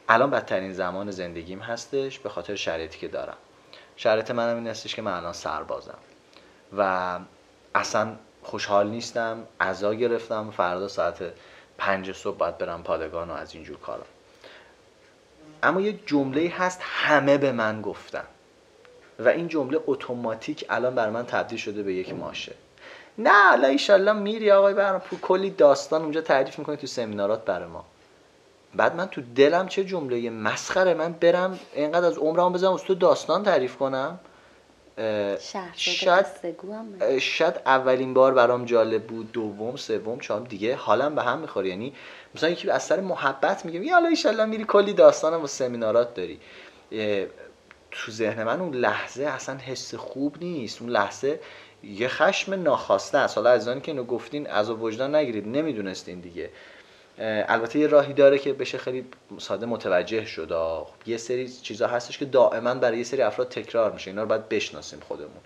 الان 0.09 0.31
بدترین 0.31 0.73
زمان 0.73 1.11
زندگیم 1.11 1.59
هستش 1.59 2.19
به 2.19 2.29
خاطر 2.29 2.55
شرایطی 2.55 2.99
که 2.99 3.09
دارم. 3.09 3.37
شرایط 3.97 4.31
منم 4.31 4.57
این 4.57 4.67
هستش 4.67 4.95
که 4.95 5.03
من 5.03 5.13
الان 5.13 5.33
سربازم 5.33 5.99
و 6.79 7.19
اصلا 7.75 8.17
خوشحال 8.43 8.89
نیستم 8.89 9.47
عزا 9.61 9.95
گرفتم. 9.95 10.51
فردا 10.51 10.89
ساعت 10.89 11.23
پنج 11.79 12.13
صبح 12.13 12.37
باید 12.37 12.59
برم 12.59 12.83
پادگان 12.83 13.31
و 13.31 13.33
از 13.33 13.55
اینجور 13.55 13.77
کارا. 13.77 14.05
اما 15.63 15.81
یه 15.81 15.99
جمله 16.07 16.53
هست 16.59 16.81
همه 16.83 17.39
به 17.39 17.53
من 17.53 17.83
گفتن. 17.83 18.25
و 19.19 19.29
این 19.29 19.49
جمله 19.49 19.81
اتوماتیک 19.87 20.65
الان 20.69 20.95
بر 20.95 21.11
من 21.11 21.27
تبدیل 21.27 21.59
شده 21.59 21.83
به 21.83 21.95
یک 21.95 22.15
ماشه. 22.15 22.55
نه 23.19 23.53
الله 23.53 23.69
ایشالله 23.69 24.13
میری 24.13 24.51
آقای 24.51 24.75
برام 24.75 25.03
کلی 25.23 25.51
داستان 25.51 26.03
اونجا 26.03 26.21
تعریف 26.21 26.59
می‌کنی 26.59 26.77
تو 26.77 26.87
سمینارات 26.87 27.45
برای 27.45 27.69
ما. 27.69 27.85
بعد 28.75 28.97
من 28.97 29.07
تو 29.07 29.21
دلم 29.35 29.69
چه 29.69 29.85
جمله 29.85 30.31
مسخره 30.31 30.95
من 30.95 31.13
برم 31.13 31.59
اینقدر 31.73 32.07
از 32.07 32.19
عمرم 32.19 32.53
بزنم 32.53 32.77
تو 32.77 32.95
داستان 32.95 33.43
تعریف 33.43 33.77
کنم. 33.77 34.19
شاید 35.77 36.27
شاید 37.19 37.55
اولین 37.67 38.15
بار 38.15 38.35
برام 38.35 38.65
جالب 38.65 39.03
بود 39.03 39.33
دوم 39.33 39.77
سوم 39.77 40.21
چهارم 40.21 40.45
دیگه 40.45 40.77
حالم 40.77 41.15
به 41.15 41.23
هم 41.23 41.39
می‌خوره. 41.39 41.69
یعنی 41.69 41.93
مثلا 42.35 42.51
یکی 42.51 42.71
از 42.71 42.83
سر 42.83 43.01
محبت 43.01 43.65
میگه 43.65 43.81
یا 43.81 43.97
الله 43.97 44.45
میری 44.45 44.65
کلی 44.65 44.93
داستانم 44.93 45.43
و 45.43 45.47
سمینارات 45.47 46.15
داری. 46.15 46.41
تو 47.91 48.13
ذهن 48.13 48.45
من 48.45 48.61
اون 48.61 48.75
لحظه 48.75 49.25
اصلا 49.25 49.57
حس 49.57 49.95
خوب 49.95 50.37
نیست. 50.41 50.83
اون 50.83 50.91
لحظه 50.91 51.41
یه 51.83 52.09
خشم 52.09 52.55
ناخواسته 52.55 53.19
است. 53.19 53.39
حالا 53.39 53.51
از 53.51 53.69
که 53.69 53.93
اینو 53.93 54.05
گفتین 54.05 54.47
از 54.47 54.71
وجدان 54.71 55.15
نگیرید 55.15 55.49
نمی‌دونستین 55.49 56.21
دیگه. 56.21 56.51
البته 57.19 57.79
یه 57.79 57.87
راهی 57.87 58.13
داره 58.13 58.39
که 58.39 58.53
بشه 58.53 58.79
خیلی 58.79 59.07
ساده 59.39 59.67
متوجه 59.67 60.25
شد. 60.25 60.87
یه 61.07 61.17
سری 61.17 61.49
چیزا 61.49 61.87
هستش 61.87 62.19
که 62.19 62.25
دائما 62.25 62.75
برای 62.75 62.99
یه 62.99 63.05
سری 63.05 63.23
افراد 63.23 63.49
تکرار 63.49 63.93
میشه. 63.93 64.11
اینا 64.11 64.23
رو 64.23 64.29
باید 64.29 64.49
بشناسیم 64.49 65.01
خودمون. 65.09 65.41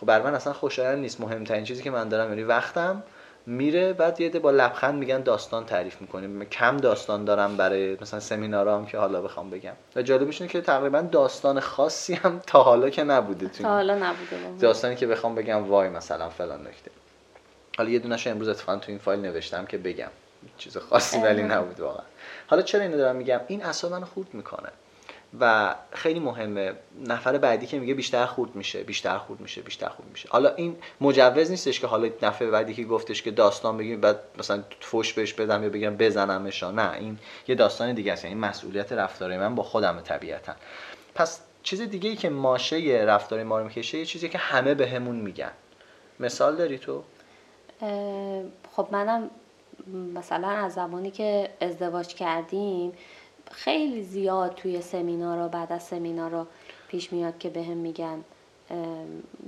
خب 0.00 0.06
بر 0.06 0.22
من 0.22 0.34
اصلا 0.34 0.52
خوشایند 0.52 0.98
نیست. 0.98 1.20
مهمترین 1.20 1.64
چیزی 1.64 1.82
که 1.82 1.90
من 1.90 2.08
دارم 2.08 2.28
یعنی 2.28 2.42
وقتم 2.42 3.02
میره 3.46 3.92
بعد 3.92 4.20
یه 4.20 4.30
با 4.30 4.50
لبخند 4.50 4.94
میگن 4.94 5.20
داستان 5.20 5.66
تعریف 5.66 6.00
می‌کنیم. 6.00 6.44
کم 6.44 6.76
داستان 6.76 7.24
دارم 7.24 7.56
برای 7.56 7.96
مثلا 8.00 8.20
سمینارام 8.20 8.86
که 8.86 8.98
حالا 8.98 9.22
بخوام 9.22 9.50
بگم. 9.50 9.72
و 9.96 10.02
جالب 10.02 10.26
میشه 10.26 10.46
که 10.46 10.60
تقریبا 10.60 11.00
داستان 11.00 11.60
خاصی 11.60 12.14
هم 12.14 12.40
تا 12.46 12.62
حالا 12.62 12.90
که 12.90 13.04
نبوده. 13.04 13.48
تا 13.48 13.68
حالا 13.68 13.94
نبوده. 13.94 14.60
داستانی 14.60 14.96
که 14.96 15.06
بخوام 15.06 15.34
بگم 15.34 15.68
وای 15.68 15.88
مثلا 15.88 16.28
فلان 16.28 16.66
نکته. 16.66 16.90
حالا 17.78 17.90
یه 17.90 17.98
دونش 17.98 18.26
امروز 18.26 18.48
اتفاقا 18.48 18.78
تو 18.78 18.90
این 18.90 18.98
فایل 18.98 19.20
نوشتم 19.20 19.66
که 19.66 19.78
بگم. 19.78 20.10
چیز 20.58 20.76
خاصی 20.76 21.18
ولی 21.18 21.42
نبود 21.42 21.80
واقعا. 21.80 22.04
حالا 22.46 22.62
چرا 22.62 22.82
اینو 22.82 22.96
دارم 22.96 23.16
میگم؟ 23.16 23.40
این 23.48 23.62
اصلا 23.62 23.90
منو 23.90 24.06
خورد 24.06 24.34
می‌کنه. 24.34 24.68
و 25.40 25.74
خیلی 25.90 26.20
مهمه. 26.20 26.72
نفر 27.06 27.38
بعدی 27.38 27.66
که 27.66 27.78
میگه 27.78 27.94
بیشتر 27.94 28.26
خورد 28.26 28.56
میشه 28.56 28.82
بیشتر 28.82 29.18
خورد 29.18 29.40
میشه 29.40 29.62
بیشتر 29.62 29.88
خورد 29.88 30.08
میشه. 30.10 30.28
حالا 30.32 30.54
این 30.54 30.76
مجوز 31.00 31.50
نیستش 31.50 31.80
که 31.80 31.86
حالا 31.86 32.10
نفر 32.22 32.46
بعدی 32.50 32.74
که 32.74 32.84
گفتش 32.84 33.22
که 33.22 33.30
داستان 33.30 33.76
بگیم 33.76 34.00
بعد 34.00 34.20
مثلا 34.38 34.62
فوش 34.80 35.12
بهش 35.12 35.32
بدم 35.32 35.62
یا 35.62 35.68
بگم 35.68 35.96
بزنمش. 35.96 36.62
نه 36.62 36.92
این 36.92 37.18
یه 37.48 37.54
داستان 37.54 37.92
دیگه 37.92 38.12
است. 38.12 38.24
یعنی 38.24 38.36
مسئولیت 38.36 38.92
رفتار 38.92 39.38
من 39.38 39.54
با 39.54 39.62
خودم 39.62 40.00
طبیعتا. 40.00 40.52
پس 41.14 41.40
چیز 41.62 41.80
دیگه 41.80 42.10
ای 42.10 42.16
که 42.16 42.28
ماشه 42.28 43.04
رفتار 43.06 43.42
ما 43.42 43.58
رو 43.58 43.64
می‌کشه 43.64 43.98
یه 43.98 44.04
چیزی 44.04 44.28
که 44.28 44.38
همه 44.38 44.74
بهمون 44.74 45.18
به 45.18 45.24
میگن. 45.24 45.52
مثال 46.20 46.56
داری 46.56 46.78
تو؟ 46.78 47.02
خب 48.76 48.88
منم 48.90 49.30
مثلا 50.14 50.48
از 50.48 50.72
زمانی 50.72 51.10
که 51.10 51.50
ازدواج 51.60 52.14
کردیم 52.14 52.92
خیلی 53.50 54.02
زیاد 54.02 54.54
توی 54.54 54.80
سمینار 54.82 55.46
و 55.46 55.48
بعد 55.48 55.72
از 55.72 55.82
سمینار 55.82 56.46
پیش 56.88 57.12
میاد 57.12 57.38
که 57.38 57.50
بهم 57.50 57.64
هم 57.64 57.76
میگن 57.76 58.24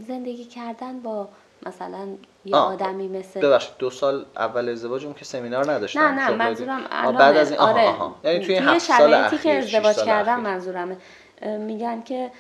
زندگی 0.09 0.45
کردن 0.45 1.01
با 1.01 1.29
مثلا 1.67 2.09
یه 2.45 2.57
آدمی 2.57 3.09
مثل 3.09 3.41
ببخشید 3.41 3.75
دو 3.79 3.91
سال 3.91 4.25
اول 4.37 4.69
ازدواجم 4.69 5.13
که 5.13 5.25
سمینار 5.25 5.73
نداشتم 5.73 6.01
نه 6.01 6.31
نه 6.31 6.37
منظورم 6.37 6.83
بعد 7.13 7.37
از 7.37 7.51
این 7.51 7.61
آره 7.61 7.95
یعنی 8.25 8.47
توی, 8.47 8.61
توی 8.61 8.81
شرایطی 8.81 9.39
که 9.39 9.53
ازدواج 9.53 9.97
کردم 9.97 10.41
منظورمه. 10.41 10.97
میگن 11.59 12.03
که 12.03 12.31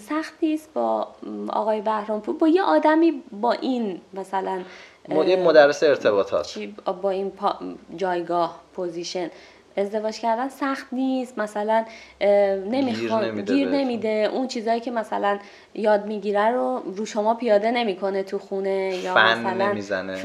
سخت 0.00 0.34
نیست 0.42 0.72
با 0.74 1.08
آقای 1.48 1.80
بهرامپور 1.80 2.36
با 2.36 2.48
یه 2.48 2.62
آدمی 2.62 3.22
با 3.40 3.52
این 3.52 4.00
مثلا 4.14 4.62
مدرس 5.08 5.82
ارتباطات 5.82 6.58
با 7.02 7.10
این 7.10 7.32
جایگاه 7.96 8.60
position 8.74 9.30
ازدواج 9.76 10.18
کردن 10.20 10.48
سخت 10.48 10.86
نیست. 10.92 11.38
مثلا 11.38 11.84
نمی‌خواد 12.20 13.50
گیر 13.50 13.68
نمیده, 13.68 14.30
اون 14.32 14.48
چیزایی 14.48 14.80
که 14.80 14.90
مثلا 14.90 15.38
یاد 15.74 16.06
می‌گیره 16.06 16.48
رو 16.48 16.82
رو 16.96 17.06
شما 17.06 17.34
پیاده 17.34 17.70
نمی‌کنه 17.70 18.22
تو 18.22 18.38
خونه 18.38 18.96
یا 18.96 19.14
فن 19.14 19.38
مثلا 19.38 19.68
نمی‌زنه. 19.70 20.18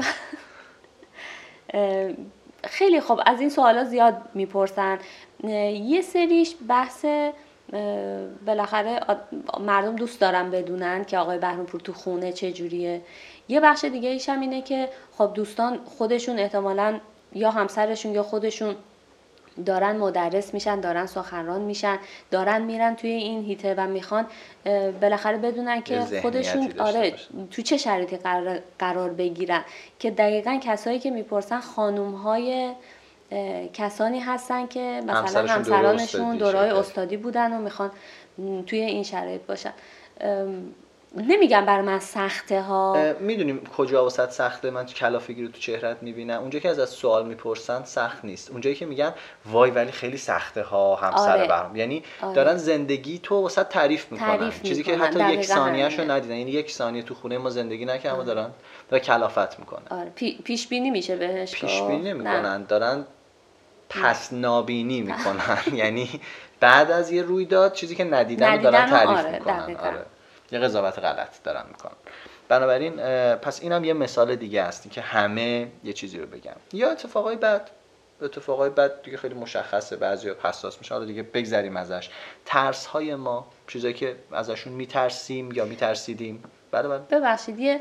خیلی 2.64 3.00
خوب. 3.00 3.20
از 3.26 3.40
این 3.40 3.48
سوالا 3.48 3.84
زیاد 3.84 4.16
می‌پرسن. 4.34 4.98
یه 5.44 6.02
سریش 6.02 6.54
بحث 6.68 7.04
بالاخره 8.46 9.00
مردم 9.60 9.96
دوست 9.96 10.20
دارن 10.20 10.50
بدونن 10.50 11.04
که 11.04 11.18
آقای 11.18 11.38
بهرامپور 11.38 11.80
تو 11.80 11.92
خونه 11.92 12.32
چه 12.32 12.52
جوریه. 12.52 13.00
یه 13.48 13.60
بخش 13.60 13.84
دیگه 13.84 14.08
ایش 14.08 14.28
هم 14.28 14.40
اینه 14.40 14.62
که 14.62 14.88
خب 15.18 15.30
دوستان 15.34 15.80
خودشون 15.84 16.38
احتمالا 16.38 17.00
یا 17.32 17.50
همسرشون 17.50 18.12
یا 18.12 18.22
خودشون 18.22 18.76
دارن 19.66 19.96
مدرس 19.96 20.54
میشن 20.54 20.80
دارن 20.80 21.06
سخنران 21.06 21.60
میشن 21.60 21.98
دارن 22.30 22.62
میرن 22.62 22.94
توی 22.94 23.10
این 23.10 23.44
هیته 23.44 23.74
و 23.74 23.86
می‌خوان 23.86 24.26
بالاخره 25.00 25.36
بدونن 25.36 25.80
که 25.82 26.00
خودشون 26.22 26.72
آره 26.78 27.14
تو 27.50 27.62
چه 27.62 27.76
شرایطی 27.76 28.16
قرار, 28.16 28.58
قرار 28.78 29.10
بگیرن. 29.10 29.64
که 29.98 30.10
دقیقا 30.10 30.60
کسایی 30.62 30.98
که 30.98 31.10
می‌پرسن 31.10 31.60
خانوم 31.60 32.12
های 32.12 32.72
کسانی 33.72 34.20
هستن 34.20 34.66
که 34.66 35.00
مثلا 35.06 35.46
همسرانشون 35.46 36.36
دورای 36.36 36.70
استادی 36.70 37.16
بودن 37.16 37.52
و 37.52 37.58
می‌خوان 37.58 37.90
توی 38.66 38.80
این 38.80 39.02
شرایط 39.02 39.40
باشن. 39.40 39.72
نمیگم 41.16 41.66
بر 41.66 41.80
من 41.80 41.98
سخته 41.98 42.62
ها. 42.62 43.14
می‌دونیم 43.20 43.66
کجا 43.76 44.06
وسط 44.06 44.30
سخته. 44.30 44.70
من 44.70 44.86
کلافگی 44.86 45.42
رو 45.42 45.48
تو 45.48 45.58
چهرت 45.58 46.02
می‌بینم. 46.02 46.40
اونجا 46.40 46.58
که 46.58 46.68
از 46.68 46.78
از 46.78 46.88
سوال 46.88 47.26
می‌پرسن 47.26 47.84
سخت 47.84 48.24
نیست. 48.24 48.50
اونجایی 48.50 48.76
که 48.76 48.86
میگن 48.86 49.14
وای 49.46 49.70
ولی 49.70 49.92
خیلی 49.92 50.16
سخته 50.16 50.62
ها 50.62 50.96
همسر 50.96 51.38
آره. 51.38 51.48
برام. 51.48 51.76
یعنی 51.76 52.02
آره. 52.22 52.34
دارن 52.34 52.56
زندگی 52.56 53.18
تو 53.18 53.46
وسط 53.46 53.68
تعریف 53.68 54.12
می‌کنن. 54.12 54.36
تعریف 54.36 54.62
چیزی 54.62 54.82
که 54.82 54.96
حتی 54.96 55.32
یک 55.32 55.44
ثانیه 55.44 55.88
شو 55.88 56.10
ندیدن. 56.10 56.34
یعنی 56.34 56.50
یک 56.50 56.70
ثانیه 56.70 57.02
تو 57.02 57.14
خونه 57.14 57.38
ما 57.38 57.50
زندگی 57.50 57.84
نکردن 57.84 58.18
و 58.18 58.24
دارن 58.24 58.50
دارن 58.90 59.02
کلافت 59.02 59.58
می‌کنن. 59.58 59.82
آره. 59.90 60.10
پیش 60.44 60.68
بینی 60.68 60.90
میشه 60.90 61.16
بهش 61.16 61.60
پیش 61.60 61.82
بینی 61.82 62.02
نمی‌کنن. 62.02 62.62
دارن 62.62 63.04
پس 63.90 64.32
نابینی 64.32 65.00
می‌کنن. 65.00 65.58
یعنی 65.82 66.20
بعد 66.60 66.90
از 66.90 67.12
یه 67.12 67.22
رویداد 67.22 67.72
چیزی 67.72 67.94
که 67.94 68.04
ندیدن, 68.04 68.56
دارن 68.56 68.86
تعریف 68.86 69.18
آره. 69.18 69.38
می‌کنن. 69.38 69.76
آره. 69.76 70.06
یه 70.52 70.58
قضاوت 70.58 70.98
غلط 70.98 71.42
دارن 71.42 71.64
می‌کنن. 71.68 71.92
بنابراین 72.48 72.96
پس 73.36 73.62
اینم 73.62 73.84
یه 73.84 73.92
مثال 73.92 74.36
دیگه 74.36 74.64
هستی 74.64 74.88
که 74.88 75.00
همه 75.00 75.68
یه 75.84 75.92
چیزی 75.92 76.18
رو 76.18 76.26
بگم 76.26 76.56
یا 76.72 76.90
اتفاقای 76.90 77.36
بد. 77.36 77.70
اتفاقای 78.22 78.70
بد 78.70 79.02
دیگه 79.02 79.16
خیلی 79.16 79.34
مشخصه 79.34 79.96
بعضی 79.96 80.32
حساس 80.44 80.78
میشه 80.78 80.94
حالا 80.94 81.06
دیگه 81.06 81.22
بگذریم 81.22 81.76
ازش. 81.76 82.10
ترس 82.46 82.86
های 82.86 83.14
ما 83.14 83.46
چیزایی 83.66 83.94
که 83.94 84.16
ازشون 84.32 84.72
میترسیم 84.72 85.52
یا 85.52 85.64
میترسیدیم. 85.64 86.42
بله 86.70 86.88
بله. 86.88 86.98
ببخشید 86.98 87.58
یه 87.58 87.80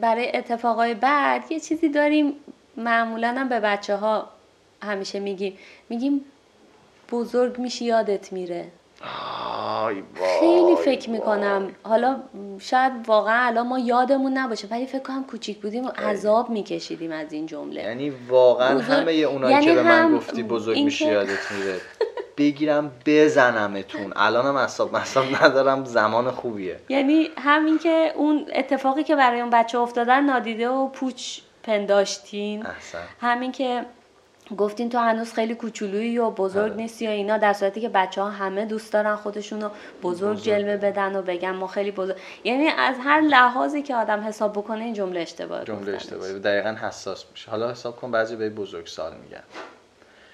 برای 0.00 0.36
اتفاقای 0.36 0.94
بعد 0.94 1.52
یه 1.52 1.60
چیزی 1.60 1.88
داریم 1.88 2.34
معمولا 2.76 3.28
هم 3.28 3.48
به 3.48 3.60
بچه 3.60 3.96
ها 3.96 4.28
همیشه 4.82 5.20
میگیم 5.20 5.58
میگیم 5.88 6.24
بزرگ 7.12 7.58
میشی 7.58 7.84
یادت 7.84 8.32
میره. 8.32 8.68
خیلی 10.40 10.76
فکر 10.76 11.10
می‌کنم. 11.10 11.70
حالا 11.82 12.16
شاید 12.60 12.92
واقعا 13.06 13.46
الان 13.46 13.66
ما 13.66 13.78
یادمون 13.78 14.38
نباشه 14.38 14.68
ولی 14.70 14.86
فکر 14.86 15.02
کنم 15.02 15.24
کوچیک 15.24 15.58
بودیم 15.58 15.84
و 15.84 15.88
عذاب 15.88 16.50
میکشیدیم 16.50 17.12
از 17.12 17.32
این 17.32 17.46
جمله. 17.46 17.82
یعنی 17.82 18.12
واقعا 18.28 18.78
همه 18.78 19.12
اونایی 19.12 19.54
یعنی 19.54 19.66
که 19.66 19.74
به 19.74 19.82
من 19.82 20.16
گفتی 20.16 20.42
بزرگ 20.42 20.78
میشی 20.78 21.06
یادت 21.08 21.52
میره. 21.52 21.80
بگیرم 22.36 22.90
بزنمتون. 23.06 24.12
الانم 24.16 24.56
اصاب 24.56 24.96
مصاب 24.96 25.24
ندارم 25.42 25.84
زمان 25.84 26.30
خوبیه. 26.30 26.76
یعنی 26.88 27.28
همین 27.38 27.78
که 27.78 28.12
اون 28.16 28.46
اتفاقی 28.54 29.02
که 29.02 29.16
برای 29.16 29.40
اون 29.40 29.50
بچه 29.50 29.78
افتادن 29.78 30.24
نادیده 30.24 30.68
و 30.68 30.88
پوچ 30.88 31.38
پنداشتین. 31.62 32.66
احسن. 32.66 32.98
همین 33.20 33.52
که 33.52 33.84
گفتین 34.58 34.88
تو 34.88 34.98
هنوز 34.98 35.32
خیلی 35.32 35.54
کوچولویی 35.54 36.18
و 36.18 36.30
بزرگ 36.30 36.72
آره. 36.72 36.74
نیستی 36.74 37.04
یا 37.04 37.10
اینا 37.10 37.38
در 37.38 37.52
صورتی 37.52 37.80
که 37.80 37.88
بچه 37.88 38.22
ها 38.22 38.30
همه 38.30 38.64
دوست 38.64 38.92
دارن 38.92 39.16
خودشونو 39.16 39.68
بزرگ, 40.02 40.32
بزرگ. 40.32 40.44
جلوه 40.44 40.76
بدن 40.76 41.16
و 41.16 41.22
بگن 41.22 41.50
ما 41.50 41.66
خیلی 41.66 41.90
بزرگ. 41.90 42.16
یعنی 42.44 42.68
از 42.68 42.96
هر 43.04 43.20
لحاظی 43.20 43.82
که 43.82 43.94
آدم 43.94 44.20
حساب 44.20 44.52
بکنه 44.52 44.84
این 44.84 44.94
جمله 44.94 45.20
اشتباهه. 45.20 45.64
جمله 45.64 45.92
اشتباهی. 45.92 46.38
دقیقا 46.38 46.76
حساس 46.82 47.24
میشه. 47.30 47.50
حالا 47.50 47.70
حساب 47.70 47.96
کن 47.96 48.10
بعضی 48.10 48.36
به 48.36 48.50
بزرگ 48.50 48.86
سال 48.86 49.12
میگن. 49.16 49.42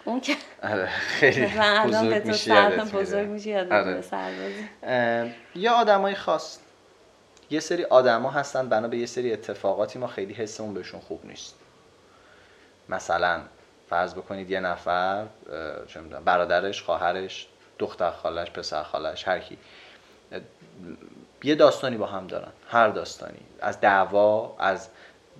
اون 0.04 0.20
که 0.20 0.36
آره 0.62 0.86
خیلی 0.86 1.46
بزرگ 1.86 2.26
میشه 2.26 2.70
بزرگ 2.94 3.28
میشه 3.28 3.66
آره. 3.70 5.34
یا 5.54 5.72
آدمای 5.72 6.14
خاص. 6.14 6.58
یه 7.50 7.60
سری 7.60 7.84
آدما 7.84 8.30
هستن 8.30 8.68
بنا 8.68 8.88
به 8.88 8.98
یه 8.98 9.06
سری 9.06 9.32
اتفاقاتی 9.32 9.98
ما 9.98 10.06
خیلی 10.06 10.34
حسمون 10.34 10.74
بهشون 10.74 11.00
خوب 11.00 11.26
نیست. 11.26 11.54
مثلا 12.88 13.40
فرض 13.90 14.14
بکنید 14.14 14.50
یه 14.50 14.60
نفر 14.60 15.26
چه 15.88 16.00
برادرش 16.00 16.82
خواهرش 16.82 17.46
دختر 17.78 18.10
خالش 18.10 18.50
پسر 18.50 18.82
خالش 18.82 19.28
هر 19.28 19.38
کی. 19.38 19.58
یه 21.42 21.54
داستانی 21.54 21.96
با 21.96 22.06
هم 22.06 22.26
دارن 22.26 22.52
هر 22.68 22.88
داستانی. 22.88 23.38
از 23.60 23.80
دعوا 23.80 24.56
از 24.58 24.88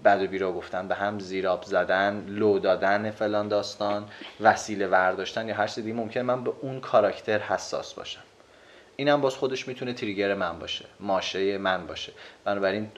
بد 0.04 0.22
و 0.22 0.26
بیرا 0.26 0.52
گفتن 0.52 0.88
به 0.88 0.94
هم 0.94 1.18
زیراب 1.18 1.62
زدن 1.62 2.26
لو 2.28 2.58
دادن 2.58 3.10
فلان 3.10 3.48
داستان 3.48 4.08
وسیله 4.40 4.86
ورداشتن 4.86 5.48
یا 5.48 5.54
هر 5.54 5.66
چیزی 5.66 5.92
ممکن 5.92 6.20
من 6.20 6.44
به 6.44 6.52
اون 6.60 6.80
کاراکتر 6.80 7.38
حساس 7.38 7.94
باشم. 7.94 8.22
اینم 8.96 9.20
باز 9.20 9.34
خودش 9.34 9.68
می‌تونه 9.68 9.92
تریگر 9.92 10.34
من 10.34 10.58
باشه 10.58 10.84
ماشه 11.00 11.58
من 11.58 11.86
باشه. 11.86 12.12
بنابراین 12.44 12.90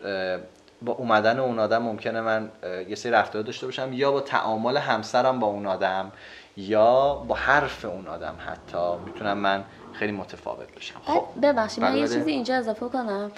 با 0.82 0.92
اومدن 0.92 1.38
اون 1.38 1.58
آدم 1.58 1.82
ممکنه 1.82 2.20
من 2.20 2.50
یه 2.88 2.94
سری 2.94 3.12
رفتار 3.12 3.42
داشته 3.42 3.66
باشم 3.66 3.92
یا 3.92 4.12
با 4.12 4.20
تعامل 4.20 4.76
همسرم 4.76 5.38
با 5.38 5.46
اون 5.46 5.66
آدم 5.66 6.12
یا 6.56 7.14
با 7.14 7.34
حرف 7.34 7.84
اون 7.84 8.06
آدم 8.06 8.34
حتی. 8.46 8.96
می‌تونم 9.06 9.38
من 9.38 9.64
خیلی 9.92 10.12
متفاوت 10.12 10.74
بشم 10.76 11.00
خب 11.04 11.24
ببخشید 11.42 11.84
من 11.84 11.96
یه 11.96 12.08
چیزی 12.08 12.30
اینجا 12.30 12.56
اضافه 12.56 12.88
کنم. 12.88 13.30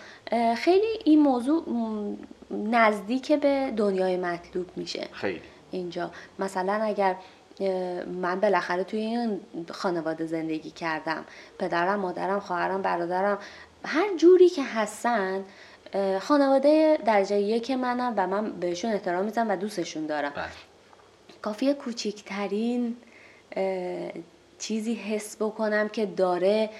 خیلی 0.57 0.99
این 1.05 1.23
موضوع 1.23 1.65
نزدیک 2.51 3.33
به 3.33 3.73
دنیای 3.77 4.17
مطلوب 4.17 4.67
میشه. 4.77 5.09
خیلی. 5.13 5.43
اینجا. 5.71 6.11
مثلا 6.39 6.73
اگر 6.73 7.17
من 8.07 8.41
بالاخره 8.41 8.85
توی 8.85 9.01
این 9.01 9.41
خانواده 9.71 10.27
زندگی 10.27 10.71
کردم. 10.71 11.25
پدرم 11.59 12.01
مادرم 12.01 12.41
خواهرم 12.41 12.83
برادرم 12.83 13.39
هر 13.85 14.17
جوری 14.17 14.49
که 14.49 14.63
هستن 14.65 15.45
خانواده 16.21 16.99
درجه 17.07 17.41
یک 17.41 17.71
منم 17.71 18.15
و 18.17 18.27
من 18.27 18.53
بهشون 18.53 18.93
احترام 18.93 19.25
می‌زنم 19.25 19.51
و 19.51 19.57
دوستشون 19.57 20.07
دارم. 20.07 20.33
بله. 20.35 20.45
کافیه 21.43 21.75
کوچکترین 21.75 22.97
چیزی 24.59 24.95
حس 24.95 25.37
بکنم 25.37 25.89
که 25.89 26.07
داره 26.07 26.71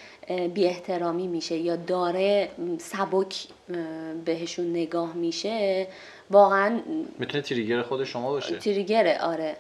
بی 0.55 0.67
احترامی 0.67 1.27
میشه 1.27 1.57
یا 1.57 1.77
داره 1.77 2.49
سبک 2.79 3.47
بهشون 4.25 4.71
نگاه 4.71 5.15
میشه 5.15 5.87
واقعا 6.31 6.81
می‌تونه 7.19 7.43
تریگر 7.43 7.83
خود 7.83 8.05
شما 8.05 8.31
باشه. 8.31 8.59
تریگره 8.59 9.19
آره. 9.19 9.57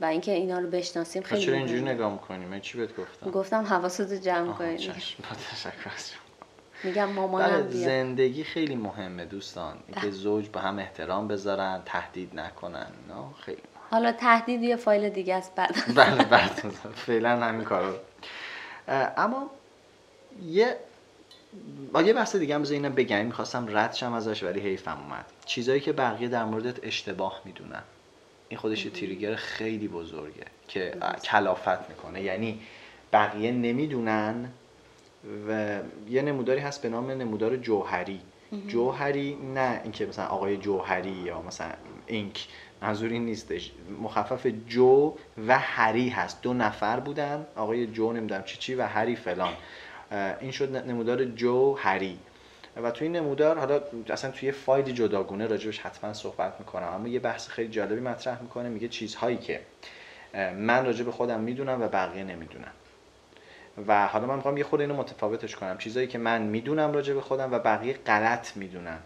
و 0.00 0.04
اینکه 0.04 0.32
اینا 0.32 0.58
رو 0.58 0.70
بشناسیم 0.70 1.22
خیلی 1.22 1.40
چرا 1.40 1.54
اینجوری 1.54 1.82
نگاه 1.82 2.12
می‌کنیم 2.12 2.48
من 2.48 2.60
چی 2.60 2.78
بهت 2.78 2.96
گفتم؟ 2.96 3.30
گفتم 3.30 3.64
حواستو 3.64 4.16
جمع 4.16 4.52
کنی. 4.52 4.78
میگم 6.84 7.04
مامانم 7.04 7.62
بله 7.62 7.70
زندگی 7.70 8.44
خیلی 8.44 8.76
مهمه 8.76 9.24
دوستان. 9.24 9.76
که 9.94 10.00
بله. 10.00 10.10
زوج 10.10 10.48
به 10.48 10.60
هم 10.60 10.78
احترام 10.78 11.28
بذارن 11.28 11.82
تهدید 11.86 12.40
نکنن. 12.40 12.86
نه 13.08 13.14
خیلی 13.40 13.62
حالا 13.90 14.12
تهدید 14.12 14.62
یه 14.62 14.76
فایل 14.76 15.08
دیگه 15.08 15.34
است 15.34 15.54
بعد. 15.54 15.74
بله 15.96 16.24
بعد. 16.24 16.50
فعلا 16.94 17.44
همین 17.46 17.64
کارو. 17.64 17.94
اما 19.16 19.50
یه 20.46 20.76
با 21.92 22.02
یه 22.02 22.12
بحث 22.12 22.36
دیگه 22.36 22.54
هم 22.54 22.62
اینم 22.62 22.94
بگم. 22.94 23.26
می‌خواستم 23.26 23.76
رد 23.76 23.92
شم 23.94 24.12
ازش 24.12 24.42
ولی 24.42 24.60
حیفم 24.60 24.98
اومد. 25.00 25.24
چیزایی 25.46 25.80
که 25.80 25.92
بقیه 25.92 26.28
در 26.28 26.44
موردت 26.44 26.84
اشتباه 26.84 27.40
می‌دونن. 27.44 27.82
این 28.48 28.58
خودش 28.58 28.82
تریگر 28.82 29.34
خیلی 29.34 29.88
بزرگه 29.88 30.44
که 30.68 30.94
کلافت 31.24 31.88
می‌کنه. 31.88 32.22
یعنی 32.22 32.60
بقیه 33.12 33.52
نمی‌دونن 33.52 34.48
و 35.48 35.78
یه 36.08 36.22
نموداری 36.22 36.60
هست 36.60 36.82
به 36.82 36.88
نام 36.88 37.10
نمودار 37.10 37.56
جوهری. 37.56 38.20
جوهری 38.68 39.34
نه 39.54 39.80
اینکه 39.82 40.06
مثلا 40.06 40.26
آقای 40.26 40.56
جوهری 40.56 41.10
یا 41.10 41.42
مثلا 41.42 41.70
اینک 42.06 42.48
منظور 42.82 43.10
این 43.10 43.24
نیستش. 43.24 43.72
مخفف 44.02 44.46
جو 44.68 45.14
و 45.48 45.58
هری 45.58 46.08
هست. 46.08 46.42
دو 46.42 46.54
نفر 46.54 47.00
بودن. 47.00 47.46
آقای 47.56 47.86
جو 47.86 48.12
نمی‌دونم 48.12 48.42
چی 48.42 48.58
چی 48.58 48.74
و 48.74 48.82
هری 48.82 49.16
فلان. 49.16 49.52
این 50.40 50.50
شد 50.50 50.76
نمودار 50.76 51.24
جو 51.24 51.74
هری 51.74 52.18
و 52.76 52.90
توی 52.90 53.06
این 53.06 53.16
نمودار 53.16 53.58
حالا 53.58 53.80
اصلا 54.10 54.30
توی 54.30 54.52
فایل 54.52 54.84
جداگونه 54.84 55.46
راجبش 55.46 55.78
حتما 55.78 56.12
صحبت 56.12 56.54
می‌کنم. 56.58 56.88
اما 56.94 57.08
یه 57.08 57.20
بحث 57.20 57.48
خیلی 57.48 57.68
جالبی 57.68 58.00
مطرح 58.00 58.42
می‌کنه 58.42 58.68
میگه 58.68 58.88
چیزهایی 58.88 59.36
که 59.36 59.60
من 60.56 60.86
راجب 60.86 61.10
خودم 61.10 61.40
می‌دونم 61.40 61.82
و 61.82 61.88
بقیه 61.88 62.24
نمی‌دونم 62.24 62.72
و 63.86 64.06
حالا 64.06 64.26
من 64.26 64.36
می‌خوام 64.36 64.56
یه 64.56 64.64
خود 64.64 64.80
اینو 64.80 64.96
متفاوتش 64.96 65.56
کنم. 65.56 65.78
چیزهایی 65.78 66.08
که 66.08 66.18
من 66.18 66.42
می‌دونم 66.42 66.92
راجب 66.92 67.20
خودم 67.20 67.52
و 67.52 67.58
بقیه 67.58 67.92
غلط 67.92 68.56
می‌دونن. 68.56 68.98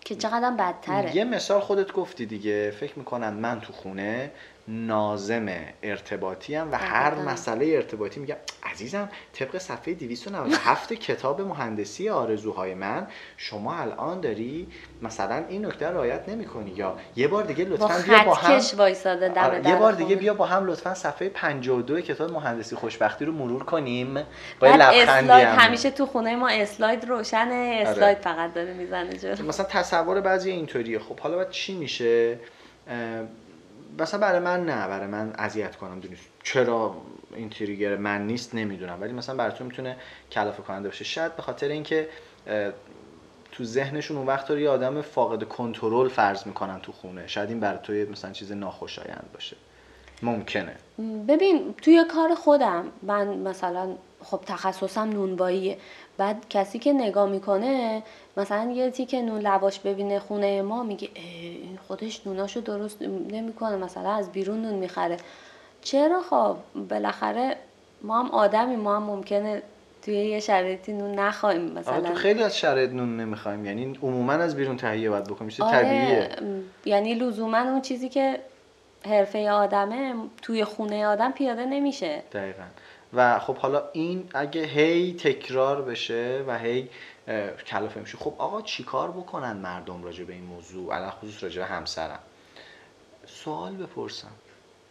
که 0.00 0.14
چقدر 0.14 0.50
بدتره. 0.50 1.16
یه 1.16 1.24
مثال 1.24 1.60
خودت 1.60 1.92
گفتی 1.92 2.26
دیگه. 2.26 2.70
فکر 2.70 2.98
می‌کنم 2.98 3.34
من 3.34 3.60
تو 3.60 3.72
خونه 3.72 4.30
نازم 4.68 5.46
ارتباطی 5.82 6.54
هم 6.54 6.72
و 6.72 6.74
هر 6.74 7.14
مسئله 7.14 7.66
ارتباطی 7.66 8.20
میگم 8.20 8.36
عزیزم 8.62 9.08
طبق 9.32 9.58
صفحه 9.58 9.94
297 9.94 10.92
کتاب 11.06 11.40
مهندسی 11.40 12.08
آرزوهای 12.08 12.74
من 12.74 13.06
شما 13.36 13.74
الان 13.74 14.20
داری 14.20 14.68
مثلا 15.02 15.44
این 15.48 15.66
نکته 15.66 15.88
رعایت 15.88 16.28
نمی‌کنی 16.28 16.70
یا 16.70 16.96
یه 17.16 17.28
بار 17.28 17.44
دیگه 17.44 17.64
لطفا 17.64 18.02
بیا 18.06 18.24
با 18.24 18.34
هم 18.34 18.60
آره، 19.38 19.68
یه 19.68 19.76
بار 19.76 19.92
دیگه 19.92 20.16
بیا 20.16 20.34
با 20.34 20.46
هم 20.46 20.66
لطفا 20.66 20.94
صفحه 20.94 21.28
52 21.28 22.00
کتاب 22.00 22.32
مهندسی 22.32 22.76
خوشبختی 22.76 23.24
رو 23.24 23.32
مرور 23.32 23.64
کنیم 23.64 24.14
با 24.60 24.68
لبخندی 24.68 25.32
هم. 25.32 25.58
همیشه 25.58 25.90
تو 25.90 26.06
خونه 26.06 26.36
ما 26.36 26.48
اسلاید 26.48 27.04
روشنه 27.04 27.78
اسلاید 27.82 28.16
آره. 28.16 28.34
فقط 28.34 28.54
داره 28.54 28.72
می‌زنه 28.72 29.42
مثلا 29.42 29.66
تصور 29.66 30.20
بعضی 30.20 30.50
اینطوریه. 30.50 30.98
خب 30.98 31.20
حالا 31.20 31.36
بعد 31.36 31.50
چی 31.50 31.74
میشه؟ 31.74 32.38
مثلا 33.98 34.20
برای 34.20 34.40
من 34.40 34.66
نه 34.66 34.88
برای 34.88 35.06
من 35.06 35.32
اذیت 35.38 35.76
کنم 35.76 36.00
دونی. 36.00 36.16
چرا 36.42 36.96
این 37.34 37.50
تریگر 37.50 37.96
من 37.96 38.26
نیست 38.26 38.54
نمی‌دونم. 38.54 39.00
ولی 39.00 39.12
مثلا 39.12 39.50
تو 39.50 39.64
می‌تونه 39.64 39.96
کلافه 40.32 40.62
کننده 40.62 40.88
باشه. 40.88 41.04
شاید 41.04 41.36
به 41.36 41.42
خاطر 41.42 41.68
اینکه 41.68 42.08
تو 43.52 43.64
ذهنشون 43.64 44.16
اون 44.16 44.26
وقت 44.26 44.50
رو 44.50 44.58
یه 44.58 44.68
آدم 44.68 45.02
فاقد 45.02 45.44
کنترل 45.44 46.08
فرض 46.08 46.46
می‌کنن 46.46 46.80
تو 46.80 46.92
خونه. 46.92 47.26
شاید 47.26 47.48
این 47.48 47.60
برای 47.60 47.78
توی 47.82 48.04
مثلا 48.04 48.32
چیز 48.32 48.52
ناخوشایند 48.52 49.30
باشه. 49.34 49.56
ممکنه. 50.22 50.76
ببین 51.28 51.74
توی 51.82 52.04
کار 52.14 52.34
خودم 52.34 52.84
من 53.02 53.38
مثلا 53.38 53.96
خب 54.22 54.40
تخصصم 54.46 55.10
نونباییه 55.10 55.78
بعد 56.18 56.48
کسی 56.50 56.78
که 56.78 56.92
نگاه 56.92 57.28
می‌کنه 57.28 58.02
مثلا 58.36 58.70
یه 58.70 58.90
تیکه 58.90 59.22
نون 59.22 59.40
لواش 59.40 59.80
ببینه 59.80 60.18
خونه 60.18 60.62
ما 60.62 60.82
میگه 60.82 61.08
این 61.14 61.78
خودش 61.88 62.26
نوناشو 62.26 62.60
درست 62.60 63.02
نمی‌کنه 63.02 63.76
مثلا 63.76 64.10
از 64.10 64.32
بیرون 64.32 64.62
نون 64.62 64.74
می‌خره. 64.74 65.16
چرا 65.82 66.20
خب؟ 66.30 66.56
بالاخره 66.88 67.56
ما 68.02 68.22
هم 68.22 68.30
آدمی 68.30 68.76
ما 68.76 68.96
هم 68.96 69.02
ممکنه 69.02 69.62
توی 70.02 70.14
یه 70.14 70.40
شرایطی 70.40 70.92
نون 70.92 71.14
نخواهیم 71.14 71.62
مثلا 71.62 72.00
تو 72.00 72.14
خیلی 72.14 72.42
از 72.42 72.58
شرایط 72.58 72.90
نون 72.90 73.16
نمی‌خوایم 73.20 73.64
یعنی 73.66 73.98
عموما 74.02 74.32
از 74.32 74.56
بیرون 74.56 74.76
تهیه 74.76 75.10
باید 75.10 75.24
بکنیم 75.24 75.50
چیز 75.50 75.60
آره، 75.60 75.82
طبیعیه. 75.82 76.28
یعنی 76.84 77.14
لزوما 77.14 77.58
اون 77.58 77.80
چیزی 77.80 78.08
که 78.08 78.38
حرفه 79.06 79.50
آدمه 79.50 80.14
توی 80.42 80.64
خونه 80.64 81.06
آدم 81.06 81.32
پیاده 81.32 81.66
نمیشه. 81.66 82.22
دقیقا. 82.32 82.62
و 83.14 83.38
خب 83.38 83.56
حالا 83.56 83.82
این 83.92 84.28
اگه 84.34 84.64
هی 84.64 85.12
تکرار 85.12 85.82
بشه 85.82 86.44
و 86.46 86.58
هی 86.58 86.88
کلافه 87.66 88.00
میشه. 88.00 88.18
خب 88.18 88.34
آقا 88.38 88.62
چیکار 88.62 89.10
بکنن 89.10 89.52
مردم 89.56 90.04
راجع 90.04 90.24
به 90.24 90.32
این 90.32 90.44
موضوع؟ 90.44 90.94
علا 90.94 91.10
خصوص 91.10 91.42
راجع 91.42 91.60
به 91.60 91.66
همسرم. 91.66 92.18
سوال 93.26 93.72
بپرسم. 93.72 94.32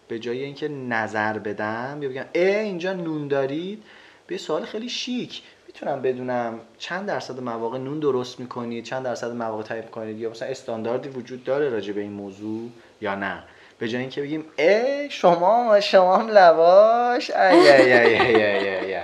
به 0.07 0.19
جای 0.19 0.43
اینکه 0.43 0.67
نظر 0.67 1.39
بدم 1.39 1.99
یا 2.01 2.09
بگم 2.09 2.25
اه 2.33 2.59
اینجا 2.59 2.93
نون 2.93 3.27
دارید؟ 3.27 3.83
به 4.27 4.37
سوال 4.37 4.65
خیلی 4.65 4.89
شیک. 4.89 5.41
می‌تونم 5.67 6.01
بدونم 6.01 6.59
چند 6.77 7.05
درصد 7.05 7.39
مواقع 7.39 7.77
نون 7.77 7.99
درست 7.99 8.39
می‌کنید 8.39 8.83
چند 8.83 9.03
درصد 9.03 9.31
مواقع 9.31 9.63
تایپ 9.63 9.85
می‌کنید؟ 9.85 10.17
یا 10.17 10.29
مثلا 10.29 10.47
استانداردی 10.47 11.09
وجود 11.09 11.43
داره 11.43 11.69
راجع 11.69 11.93
به 11.93 12.01
این 12.01 12.11
موضوع 12.11 12.69
یا 13.01 13.15
نه؟ 13.15 13.43
به 13.79 13.87
جای 13.87 14.01
اینکه 14.01 14.21
بگیم 14.21 14.45
ای 14.57 15.09
شما 15.09 15.79
شما 15.79 16.17
هم 16.17 16.27
لواش. 16.27 17.31
ای 17.31 17.69
ای 17.69 17.93
ای 17.93 18.19
ای 18.19 18.43
ای 18.43 18.95
ای 18.95 19.01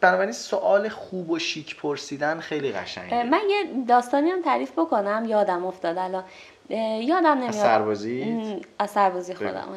بنابراین 0.00 0.32
سوال 0.32 0.88
خوب 0.88 1.30
و 1.30 1.38
شیک 1.38 1.76
پرسیدن 1.76 2.40
خیلی 2.40 2.72
قشنگه. 2.72 3.22
من 3.22 3.40
یه 3.50 3.64
داستانی 3.88 4.30
هم 4.30 4.42
تعریف 4.42 4.72
بکنم. 4.72 5.24
یادم 5.28 5.66
افتاد 5.66 5.98
الان. 5.98 6.24
یادم 7.00 7.26
نمیاد. 7.26 7.48
از 7.48 7.54
سربازی 7.54 8.60
از 8.78 8.90
سربازی 8.90 9.34
خودم. 9.34 9.68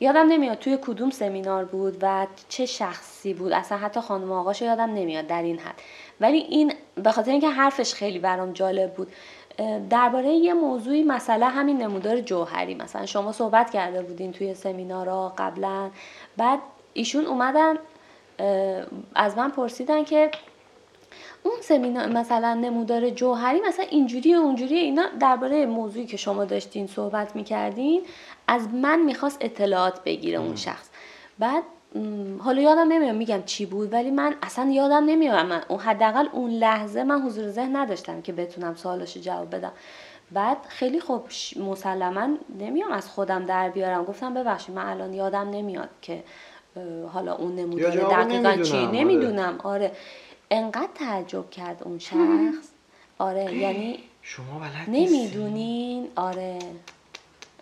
یادم 0.00 0.26
نمیاد 0.28 0.58
توی 0.58 0.78
کدوم 0.82 1.10
سمینار 1.10 1.64
بود 1.64 1.96
و 2.02 2.26
چه 2.48 2.66
شخصی 2.66 3.34
بود. 3.34 3.52
اصلا 3.52 3.78
حتی 3.78 4.00
خانم 4.00 4.32
آقاشو 4.32 4.64
یادم 4.64 4.94
نمیاد 4.94 5.26
در 5.26 5.42
این 5.42 5.58
حد. 5.58 5.74
ولی 6.20 6.38
این 6.38 6.72
به 6.94 7.12
خاطر 7.12 7.30
اینکه 7.30 7.48
حرفش 7.48 7.94
خیلی 7.94 8.18
برام 8.18 8.52
جالب 8.52 8.94
بود 8.94 9.12
درباره 9.90 10.28
یه 10.28 10.54
موضوعی 10.54 11.02
مثلا 11.02 11.48
همین 11.48 11.82
نمودار 11.82 12.20
جوهری 12.20 12.74
مثلا 12.74 13.06
شما 13.06 13.32
صحبت 13.32 13.70
کرده 13.70 14.02
بودین 14.02 14.32
توی 14.32 14.54
سمینارها 14.54 15.34
قبلا. 15.38 15.90
بعد 16.36 16.58
ایشون 16.92 17.26
اومدن 17.26 17.74
از 19.14 19.36
من 19.36 19.50
پرسیدن 19.50 20.04
که 20.04 20.30
اون 21.42 21.54
سمینار 21.60 22.06
مثلا 22.06 22.54
نمودار 22.54 23.10
جوهری 23.10 23.60
مثلا 23.60 23.86
اینجوری 23.90 24.34
و 24.34 24.38
اونجوری 24.38 24.78
اینا 24.78 25.06
درباره 25.20 25.66
موضوعی 25.66 26.06
که 26.06 26.16
شما 26.16 26.44
داشتین 26.44 26.86
صحبت 26.86 27.36
می‌کردین 27.36 28.02
از 28.48 28.68
من 28.68 29.00
می‌خواست 29.00 29.38
اطلاعات 29.40 30.04
بگیره 30.04 30.38
اون 30.38 30.56
شخص. 30.56 30.88
بعد 31.38 31.62
حالا 32.38 32.62
یادم 32.62 32.92
نمیاد 32.92 33.14
میگم 33.14 33.42
چی 33.46 33.66
بود 33.66 33.92
ولی 33.92 34.10
من 34.10 34.34
اصلا 34.42 34.70
یادم 34.70 35.04
نمیاد. 35.04 35.46
من 35.46 35.62
اون 35.68 35.80
حداقل 35.80 36.28
اون 36.32 36.50
لحظه 36.50 37.04
من 37.04 37.22
حضور 37.22 37.50
ذهن 37.50 37.76
نداشتم 37.76 38.22
که 38.22 38.32
بتونم 38.32 38.74
سوالاشو 38.74 39.20
جواب 39.20 39.54
بدم. 39.54 39.72
بعد 40.32 40.56
خیلی 40.68 41.00
خب 41.00 41.22
مسلما 41.56 42.28
نمیام 42.60 42.92
از 42.92 43.08
خودم 43.08 43.46
در 43.46 43.68
بیارم. 43.70 44.04
گفتم 44.04 44.34
ببخشید 44.34 44.74
من 44.74 44.86
الان 44.86 45.14
یادم 45.14 45.50
نمیاد 45.50 45.88
که 46.02 46.22
حالا 47.12 47.34
اون 47.34 47.54
نمودار 47.54 47.90
دقیقا 47.90 48.62
چی؟ 48.62 48.76
آره. 48.76 48.90
نمی‌دونم. 48.90 49.58
آره. 49.64 49.92
انقدر 50.50 50.88
تعجب 50.94 51.50
کرد 51.50 51.82
اون 51.84 51.98
شخص. 51.98 52.68
آره 53.18 53.54
یعنی 53.64 53.98
شما 54.22 54.58
بلد 54.58 54.84
نمی‌دونین. 54.88 56.08
آره. 56.16 56.58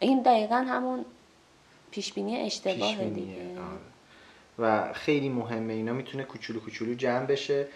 این 0.01 0.23
دقیقا 0.23 0.57
همون 0.57 1.05
پیشبینی 1.91 2.37
اشتباه 2.41 3.05
دیگه. 3.05 3.33
آره. 3.37 3.92
و 4.59 4.93
خیلی 4.93 5.29
مهمه. 5.29 5.73
اینا 5.73 5.93
می‌تونه 5.93 6.25
کوچولو 6.25 6.61
کوچولو 6.61 6.95
جمع 6.95 7.27
بشه 7.27 7.67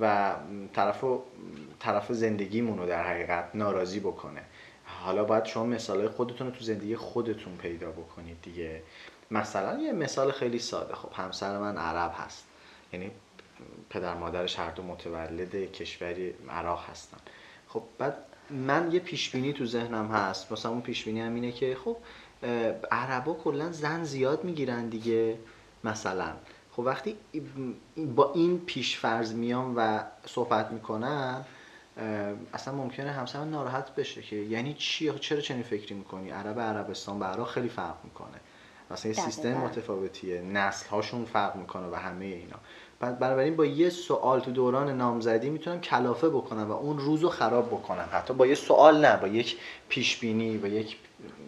و 0.00 0.34
طرف 0.72 1.04
طرف 1.80 2.12
زندگیمون 2.12 2.78
رو 2.78 2.86
در 2.86 3.02
حقیقت 3.02 3.50
ناراضی 3.54 4.00
بکنه. 4.00 4.42
حالا 4.84 5.24
باید 5.24 5.44
شما 5.44 5.64
مثال 5.64 6.08
خودتون 6.08 6.46
رو 6.46 6.52
تو 6.52 6.64
زندگی 6.64 6.96
خودتون 6.96 7.56
پیدا 7.56 7.90
بکنید 7.90 8.36
دیگه. 8.42 8.82
مثلا 9.30 9.80
یه 9.80 9.92
مثال 9.92 10.32
خیلی 10.32 10.58
ساده. 10.58 10.94
خب 10.94 11.12
همسر 11.12 11.58
من 11.58 11.76
عرب 11.76 12.12
هست. 12.16 12.44
یعنی 12.92 13.10
پدر 13.90 14.14
مادرش 14.14 14.58
هر 14.58 14.70
دو 14.70 14.82
متولد 14.82 15.72
کشوری 15.72 16.34
عراق 16.50 16.84
هستن. 16.90 17.18
خب 17.68 17.82
بعد 17.98 18.16
من 18.50 18.92
یه 18.92 19.00
پیشبینی 19.00 19.52
تو 19.52 19.66
ذهنم 19.66 20.08
هست. 20.08 20.52
مثلا 20.52 20.70
اون 20.70 20.80
پیشبینی 20.80 21.20
هم 21.20 21.34
اینه 21.34 21.52
که 21.52 21.76
خب 21.84 21.96
عربا 22.90 23.34
کلا 23.34 23.72
زن 23.72 24.04
زیاد 24.04 24.44
می‌گیرن 24.44 24.88
دیگه. 24.88 25.38
مثلا. 25.84 26.32
خب 26.72 26.80
وقتی 26.80 27.16
با 27.96 28.32
این 28.32 28.60
پیش 28.60 28.98
فرض 28.98 29.32
میام 29.32 29.74
و 29.76 30.00
صحبت 30.26 30.70
می‌کنم 30.70 31.44
اصلا 32.54 32.74
ممکنه 32.74 33.10
همسرم 33.10 33.50
ناراحت 33.50 33.94
بشه 33.94 34.22
که 34.22 34.36
یعنی 34.36 34.74
چی؟ 34.74 35.12
چرا 35.20 35.40
چنین 35.40 35.62
فکری 35.62 35.94
می‌کنی؟ 35.94 36.30
عرب 36.30 36.60
عربستان 36.60 37.18
برا 37.18 37.44
خیلی 37.44 37.68
فرق 37.68 37.96
می‌کنه. 38.04 38.40
مثلا 38.90 39.12
یه 39.12 39.18
سیستم 39.18 39.52
متفاوتیه 39.52 40.40
نسل 40.40 40.88
هاشون 40.88 41.24
فرق 41.24 41.56
می‌کنه 41.56 41.86
و 41.86 41.94
همه 41.94 42.24
اینا. 42.24 42.56
بنابراین 43.00 43.56
با 43.56 43.66
یه 43.66 43.90
سوال 43.90 44.40
تو 44.40 44.50
دوران 44.50 44.96
نامزدی 44.96 45.50
می‌تونم 45.50 45.80
کلافه 45.80 46.28
بکنم 46.28 46.70
و 46.70 46.72
اون 46.72 46.98
روز 46.98 47.20
رو 47.20 47.28
خراب 47.28 47.66
بکنم. 47.66 48.08
حتی 48.12 48.34
با 48.34 48.46
یه 48.46 48.54
سوال 48.54 49.06
نه 49.06 49.16
با 49.16 49.28
یک 49.28 49.56
پیشبینی 49.88 50.58
با 50.58 50.68
یک 50.68 50.96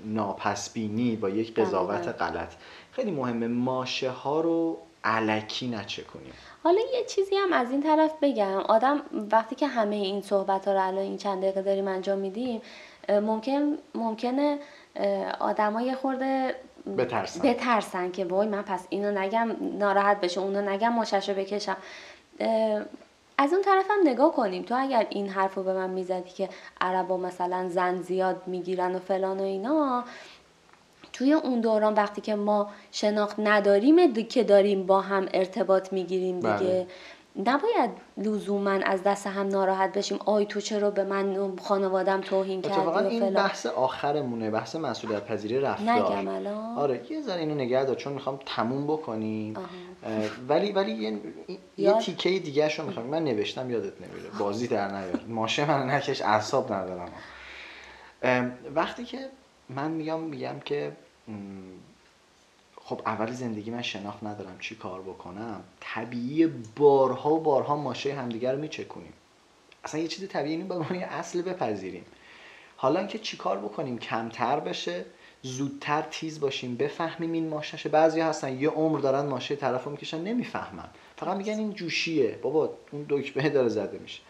ناپسبینی 0.04 1.16
با 1.16 1.28
یک 1.28 1.54
قضاوت 1.54 2.08
غلط. 2.08 2.52
خیلی 2.96 3.10
مهمه 3.10 3.46
ماشه 3.48 4.10
ها 4.10 4.40
رو 4.40 4.78
علکی 5.04 5.68
نچه 5.68 6.02
کنیم. 6.02 6.32
حالا 6.64 6.80
یه 6.94 7.04
چیزی 7.04 7.36
هم 7.36 7.52
از 7.52 7.70
این 7.70 7.82
طرف 7.82 8.12
بگم. 8.22 8.56
آدم 8.58 9.02
وقتی 9.32 9.54
که 9.54 9.66
همه 9.66 9.96
این 9.96 10.22
صحبت 10.22 10.68
ها 10.68 10.74
رو 10.74 10.86
الان 10.86 11.02
این 11.02 11.16
چند 11.16 11.42
دقیقه 11.42 11.62
داریم 11.62 11.88
انجام 11.88 12.18
میدیم 12.18 12.62
ممکن 13.08 13.78
ممکنه 13.94 14.58
آدمای 15.40 15.94
خورده 15.94 16.54
بترسن. 16.98 17.40
بترسن 17.40 18.10
که 18.10 18.24
وای 18.24 18.48
من 18.48 18.62
پس 18.62 18.86
اینو 18.90 19.18
نگم 19.18 19.56
ناراحت 19.78 20.20
بشه 20.20 20.40
اونو 20.40 20.70
نگم 20.70 20.92
ماشش 20.92 21.28
رو 21.28 21.34
بکشم 21.34 21.76
از 23.38 23.52
اون 23.52 23.62
طرف 23.62 23.90
هم 23.90 23.98
نگاه 24.04 24.32
کنیم. 24.32 24.62
تو 24.62 24.74
اگر 24.78 25.06
این 25.10 25.28
حرف 25.28 25.54
رو 25.54 25.62
به 25.62 25.72
من 25.72 25.90
می‌زدی 25.90 26.30
که 26.30 26.48
عربا 26.80 27.16
مثلا 27.16 27.68
زن 27.68 28.02
زیاد 28.02 28.42
می‌گیرن 28.46 28.94
و 28.94 28.98
فلان 28.98 29.40
و 29.40 29.42
اینا 29.42 30.04
توی 31.16 31.32
اون 31.32 31.60
دوران 31.60 31.94
وقتی 31.94 32.20
که 32.20 32.34
ما 32.34 32.70
شناخت 32.92 33.36
نداریم 33.38 34.14
که 34.14 34.44
داریم 34.44 34.86
با 34.86 35.00
هم 35.00 35.28
ارتباط 35.34 35.92
می‌گیریم 35.92 36.36
دیگه. 36.36 36.56
بله. 36.56 36.86
نباید 37.46 37.90
لزوما 38.16 38.70
از 38.70 39.02
دست 39.02 39.26
هم 39.26 39.48
ناراحت 39.48 39.98
بشیم. 39.98 40.18
آی 40.26 40.46
تو 40.46 40.60
چرا 40.60 40.90
به 40.90 41.04
من 41.04 41.56
خانوادم 41.56 42.20
توهین 42.20 42.62
کردی 42.62 42.74
اتفاقا 42.74 43.00
این 43.00 43.30
بحث 43.30 43.66
آخرمونه 43.66 44.50
بحث 44.50 44.76
مسئولیت 44.76 45.24
پذیری 45.24 45.60
رفتار. 45.60 45.90
نگم 45.90 46.28
الان. 46.28 46.78
آره 46.78 47.00
یه 47.10 47.22
ذره 47.22 47.40
اینو 47.40 47.54
نگه 47.54 47.84
دار 47.84 47.96
چون 47.96 48.12
می‌خوام 48.12 48.38
تموم 48.46 48.86
بکنیم. 48.86 49.54
ولی 50.48 50.72
ولی 50.72 50.92
یه, 50.92 51.18
یه 51.76 51.92
تیکه 51.92 52.30
دیگه 52.30 52.68
شو 52.68 52.86
می‌خوام. 52.86 53.06
من 53.06 53.24
نوشتم 53.24 53.70
یادت 53.70 54.00
نمیره. 54.00 54.30
بازی 54.38 54.68
در 54.68 54.88
نیار 54.88 55.20
ماشه 55.28 55.70
من 55.70 55.90
نکش 55.90 56.22
اعصاب 56.22 56.72
ندارم. 56.72 57.12
وقتی 58.74 59.04
که 59.04 59.18
من 59.68 59.90
میگم 59.90 60.20
میگم 60.20 60.60
که 60.64 60.92
خب 62.84 63.00
اول 63.06 63.32
زندگی 63.32 63.70
من 63.70 63.82
شناخت 63.82 64.24
ندارم 64.24 64.58
چی 64.60 64.74
کار 64.74 65.02
بکنم. 65.02 65.64
طبیعی 65.80 66.46
بارها 66.76 67.34
و 67.34 67.40
بارها 67.40 67.76
ماشه 67.76 68.14
همدیگر 68.14 68.52
رو 68.52 68.60
میچکونیم. 68.60 69.12
اصلا 69.84 70.00
یه 70.00 70.08
چیز 70.08 70.28
طبیعی 70.28 70.56
این 70.56 70.68
باید 70.68 71.02
اصل 71.02 71.42
بپذیریم. 71.42 72.04
حالا 72.76 73.06
که 73.06 73.18
چی 73.18 73.36
کار 73.36 73.58
بکنیم؟ 73.58 73.98
کمتر 73.98 74.60
بشه 74.60 75.04
زودتر 75.42 76.02
تیز 76.02 76.40
باشیم 76.40 76.76
بفهمیم 76.76 77.32
این 77.32 77.48
ماشهشه 77.48 77.88
بعضی 77.88 78.20
هستن 78.20 78.60
یه 78.60 78.68
عمر 78.68 78.98
دارن 78.98 79.26
ماشه 79.26 79.56
طرف 79.56 79.84
رو 79.84 79.90
می‌کشن 79.90 80.20
نمی‌فهمن. 80.20 80.88
فقط 81.16 81.36
میگن 81.36 81.58
این 81.58 81.72
جوشیه. 81.72 82.38
بابا 82.42 82.70
اون 82.92 83.06
دکمه 83.08 83.48
داره 83.48 83.68
زده 83.68 83.98
میشه. 83.98 84.20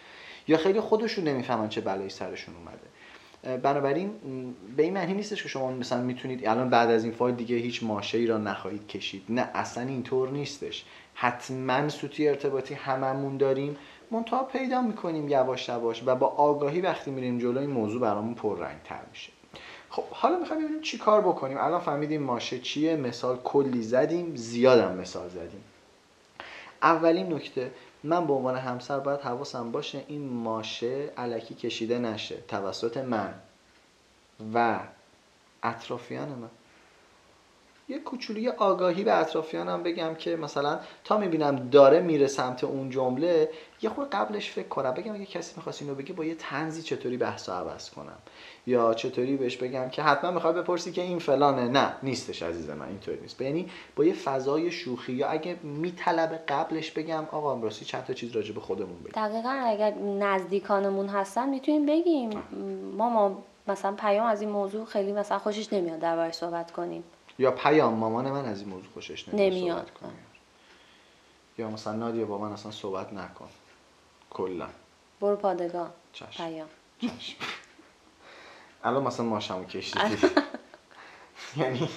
یا 0.48 0.56
خیلی 0.56 0.80
خودشون 0.80 1.24
نمی‌فهمن 1.24 1.68
چه 1.68 1.80
بلایی 1.80 2.10
سرشون 2.10 2.54
اومده. 2.56 2.86
بنابراین 3.42 4.10
به 4.76 4.82
این 4.82 4.92
معنی 4.92 5.14
نیستش 5.14 5.42
که 5.42 5.48
شما 5.48 5.70
مثلا 5.70 6.02
می‌تونید 6.02 6.46
الان 6.46 6.70
بعد 6.70 6.90
از 6.90 7.04
این 7.04 7.12
فایل 7.12 7.34
دیگه 7.34 7.56
هیچ 7.56 7.82
ماشه 7.82 8.18
ای 8.18 8.26
را 8.26 8.38
نخواهید 8.38 8.86
کشید. 8.86 9.22
نه 9.28 9.50
اصلا 9.54 9.88
اینطور 9.88 10.30
نیستش. 10.30 10.84
حتما 11.14 11.88
سوتی 11.88 12.28
ارتباطی 12.28 12.74
هممون 12.74 13.36
داریم. 13.36 13.76
منتها 14.10 14.42
پیدا 14.42 14.82
می‌کنیم 14.82 15.28
یواش 15.28 15.68
یواش 15.68 16.02
و 16.06 16.14
با 16.14 16.26
آگاهی 16.26 16.80
وقتی 16.80 17.10
میریم 17.10 17.38
جلو 17.38 17.60
این 17.60 17.70
موضوع 17.70 18.00
برامون 18.00 18.34
پررنگ 18.34 18.82
تر 18.84 19.00
میشه. 19.10 19.32
خب 19.90 20.04
حالا 20.10 20.38
می‌خوایم 20.38 20.62
ببینیم 20.62 20.82
چی 20.82 20.98
کار 20.98 21.20
بکنیم. 21.20 21.58
الان 21.58 21.80
فهمیدیم 21.80 22.22
ماشه 22.22 22.58
چیه. 22.58 22.96
مثال 22.96 23.36
کلی 23.44 23.82
زدیم. 23.82 24.36
زیادم 24.36 24.96
مثال 24.96 25.28
زدیم. 25.28 25.64
اولین 26.82 27.32
نکته 27.32 27.70
من 28.06 28.26
به 28.26 28.32
عنوان 28.32 28.56
همسر 28.56 28.98
باید 28.98 29.20
حواسم 29.20 29.72
باشه 29.72 30.04
این 30.08 30.28
ماشه 30.28 31.12
علکی 31.16 31.54
کشیده 31.54 31.98
نشه 31.98 32.36
توسط 32.48 32.96
من 32.96 33.34
و 34.54 34.80
اطرافیان 35.62 36.28
من. 36.28 36.50
یه 37.88 37.98
کوچولی 37.98 38.48
آگاهی 38.48 39.04
به 39.04 39.20
اطرافیانم 39.20 39.82
بگم 39.82 40.14
که 40.14 40.36
مثلا 40.36 40.78
تا 41.04 41.16
می‌بینم 41.18 41.68
داره 41.68 42.00
میره 42.00 42.26
سمت 42.26 42.64
اون 42.64 42.90
جمله 42.90 43.50
یه 43.82 43.90
خود 43.90 44.10
قبلش 44.10 44.50
فکر 44.50 44.68
کنم 44.68 44.90
بگم 44.90 45.14
اگه 45.14 45.26
کسی 45.26 45.52
می‌خواست 45.56 45.82
اینو 45.82 45.94
بگه 45.94 46.12
با 46.12 46.24
یه 46.24 46.34
تنزی 46.34 46.82
چطوری 46.82 47.16
بحث 47.16 47.48
عوض 47.48 47.90
کنم؟ 47.90 48.18
یا 48.66 48.94
چطوری 48.94 49.36
بهش 49.36 49.56
بگم 49.56 49.88
که 49.88 50.02
حتما 50.02 50.30
می‌خوای 50.30 50.54
بپرسی 50.54 50.92
که 50.92 51.02
این 51.02 51.18
فلانه؟ 51.18 51.68
نه 51.68 51.92
نیستش 52.02 52.42
عزیز 52.42 52.70
من 52.70 52.88
اینطوری 52.88 53.20
نیست. 53.20 53.40
یعنی 53.40 53.70
با 53.96 54.04
یه 54.04 54.12
فضای 54.12 54.70
شوخی 54.70 55.12
یا 55.12 55.28
اگه 55.28 55.56
میطلبه 55.62 56.36
قبلش 56.48 56.90
بگم 56.90 57.24
آقا 57.32 57.60
راستی 57.60 57.84
چند 57.84 58.04
تا 58.04 58.12
چیز 58.14 58.32
راجع 58.32 58.54
به 58.54 58.60
خودمون 58.60 58.98
بگیم 58.98 59.12
دقیقا 59.14 59.50
اگر 59.50 59.94
نزدیکانمون 59.98 61.06
هستن 61.06 61.48
می‌تونیم 61.48 61.86
بگیم. 61.86 62.30
ما 62.96 63.42
مثلا 63.68 63.92
پیام 63.92 64.26
از 64.26 64.40
این 64.40 64.50
موضوع 64.50 64.84
خیلی 64.84 65.12
مثلا 65.12 65.38
خوشش 65.38 65.72
نمیاد 65.72 65.98
دربارش 65.98 66.34
صحبت 66.34 66.70
کنیم. 66.70 67.04
یا 67.38 67.50
پیام 67.50 67.94
مامان 67.94 68.30
من 68.30 68.44
از 68.44 68.60
این 68.60 68.68
موضوع 68.68 68.92
خوشش 68.94 69.28
نمیاد, 69.28 69.52
نمیاد. 69.52 69.90
یا 71.58 71.70
مثلا 71.70 71.92
نادیا 71.92 72.24
با 72.26 72.38
من 72.38 72.52
اصلا 72.52 72.72
صحبت 72.72 73.12
نکن. 73.12 73.48
کلا. 74.30 74.66
برو 75.20 75.36
پادگاه. 75.36 75.90
پیام. 76.36 76.68
الان 78.84 79.02
مثلا 79.02 79.26
ماشمو 79.26 79.64
کشیدی 79.64 80.16
یعنی 81.56 81.88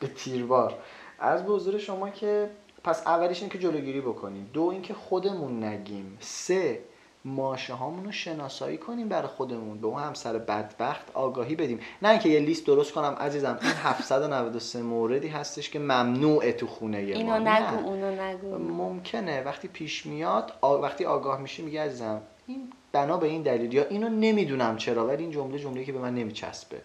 به 0.00 0.06
تیربار. 0.06 0.78
از 1.18 1.46
به 1.46 1.52
حضور 1.52 1.78
شما 1.78 2.10
که 2.10 2.50
پس 2.84 3.06
اولیش 3.06 3.40
این 3.40 3.50
که 3.50 3.58
جلوگیری 3.58 4.00
بکنیم. 4.00 4.50
دو 4.52 4.62
اینکه 4.62 4.94
خودمون 4.94 5.64
نگیم. 5.64 6.18
سه 6.20 6.84
ماشه 7.26 7.74
هامون 7.74 8.04
رو 8.04 8.12
شناسایی 8.12 8.78
کنیم 8.78 9.08
برای 9.08 9.28
خودمون. 9.28 9.78
به 9.78 9.86
اون 9.86 10.02
همسر 10.02 10.38
بدبخت 10.38 11.10
آگاهی 11.14 11.54
بدیم. 11.54 11.80
نه 12.02 12.08
اینکه 12.08 12.28
یه 12.28 12.40
لیست 12.40 12.66
درست 12.66 12.92
کنم 12.92 13.16
عزیزم 13.20 13.58
این 13.62 13.72
793 13.72 14.82
موردی 14.82 15.28
هستش 15.28 15.70
که 15.70 15.78
ممنوعه 15.78 16.52
تو 16.52 16.66
خونه 16.66 16.98
اینو 16.98 17.26
ما 17.26 17.38
نگو 17.38 17.88
اونو 17.88 18.22
نگو. 18.22 18.58
ممکنه. 18.58 19.42
وقتی 19.42 19.68
پیش 19.68 20.06
میاد 20.06 20.52
وقتی 20.62 21.04
آگاه 21.04 21.40
میشی 21.40 21.62
میگه 21.62 21.82
عزیزم 21.82 22.20
این 22.46 22.72
بنا 22.92 23.16
به 23.16 23.26
این 23.26 23.42
دلیل 23.42 23.74
یا 23.74 23.84
اینو 23.84 24.08
نمی‌دونم 24.08 24.76
چرا 24.76 25.06
ولی 25.06 25.22
این 25.22 25.32
جمله 25.32 25.58
جمله 25.58 25.84
که 25.84 25.92
به 25.92 25.98
من 25.98 26.14
نمیچسبه. 26.14 26.80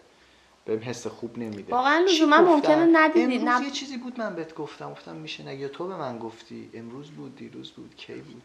بهم 0.64 0.78
حس 0.82 1.06
خوب 1.06 1.38
نمیده. 1.38 1.72
واقعا 1.72 2.06
من 2.30 2.44
ممکنه 2.44 2.88
ندیدی 2.92 3.38
امروز 3.38 3.62
یه 3.62 3.70
چیزی 3.70 3.96
بود 3.96 4.18
من 4.18 4.34
بهت 4.34 4.54
گفتم. 4.54 4.90
گفتم 4.90 5.16
میشه 5.16 5.48
نگه 5.48 5.68
تو 5.68 5.88
به 5.88 5.96
من 5.96 6.18
گفتی. 6.18 6.70
امروز 6.74 7.10
بود 7.10 7.36
دیروز 7.36 7.70
بود 7.70 7.94
کی 7.96 8.12
بود؟ 8.14 8.42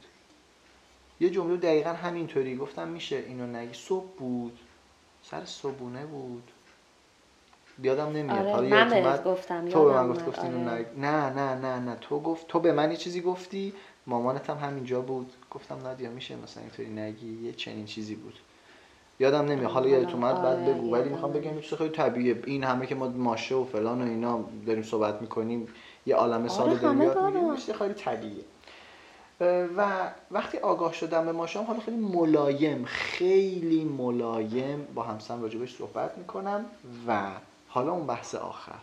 یه 1.19 1.29
جمله 1.29 1.57
دقیقا 1.57 1.89
همینطوری 1.89 2.55
گفتم 2.55 2.87
میشه 2.87 3.15
اینو 3.15 3.47
نگی. 3.47 3.73
صبح 3.73 4.07
بود. 4.17 4.59
سر 5.23 5.45
صبونه 5.45 6.05
بود. 6.05 6.51
بیادم 7.77 8.09
نمیاد. 8.09 8.37
آره 8.37 8.51
حالا 8.51 8.69
من 8.69 8.89
بهت 8.89 9.23
گفتم 9.23 9.69
تو 9.69 9.85
به 9.85 9.93
من 9.93 10.07
گفت 10.07 10.25
گفتی 10.25 10.47
آره. 10.47 10.85
نه 10.97 11.29
نه 11.29 11.55
نه 11.55 11.79
نه. 11.79 11.97
تو 12.01 12.19
گفت 12.19 12.47
تو 12.47 12.59
به 12.59 12.71
من 12.71 12.91
یه 12.91 12.97
چیزی 12.97 13.21
گفتی؟ 13.21 13.73
مامانت 14.07 14.49
هم 14.49 14.57
همینجا 14.57 15.01
بود. 15.01 15.33
گفتم 15.51 15.77
نادیا 15.83 16.09
میشه 16.09 16.35
مثلا 16.35 16.63
اینطوری 16.63 16.89
نگی؟ 16.89 17.45
یه 17.45 17.53
چنین 17.53 17.85
چیزی 17.85 18.15
بود. 18.15 18.33
یادم 19.19 19.45
نمیاد. 19.45 19.71
حالا 19.71 19.87
یادت 19.87 20.13
اومد 20.13 20.41
بعد 20.41 20.45
آره، 20.59 20.73
بگو. 20.73 20.91
ولی 20.91 21.09
می‌خوام 21.09 21.31
بگم 21.31 21.59
چیز 21.59 21.73
خیلی 21.73 21.89
طبیعیه. 21.89 22.41
این 22.45 22.63
همه 22.63 22.85
که 22.85 22.95
ما 22.95 23.07
ماشه 23.07 23.55
و 23.55 23.65
فلان 23.65 24.01
و 24.01 24.05
اینا 24.05 24.45
داریم 24.65 24.83
صحبت 24.83 25.21
می‌کنیم 25.21 25.67
یه 26.05 26.15
عالمه 26.15 26.47
سال 26.47 26.69
آره 26.69 26.79
داریم 26.79 27.01
یاد 27.01 27.17
می‌گیریم. 27.17 27.55
خیلی 27.55 27.93
طبیعیه. 27.93 28.43
و 29.77 30.11
وقتی 30.31 30.57
آگاه 30.57 30.93
شدم 30.93 31.25
به 31.25 31.31
ماشام 31.31 31.65
حالا 31.65 31.79
خیلی 31.79 31.97
ملایم 31.97 32.85
خیلی 32.85 33.83
ملایم 33.83 34.87
با 34.95 35.03
همسرم 35.03 35.41
راجبش 35.41 35.75
صحبت 35.77 36.17
می‌کنم 36.17 36.65
و 37.07 37.31
حالا 37.67 37.91
اون 37.91 38.07
بحث 38.07 38.35
آخر. 38.35 38.79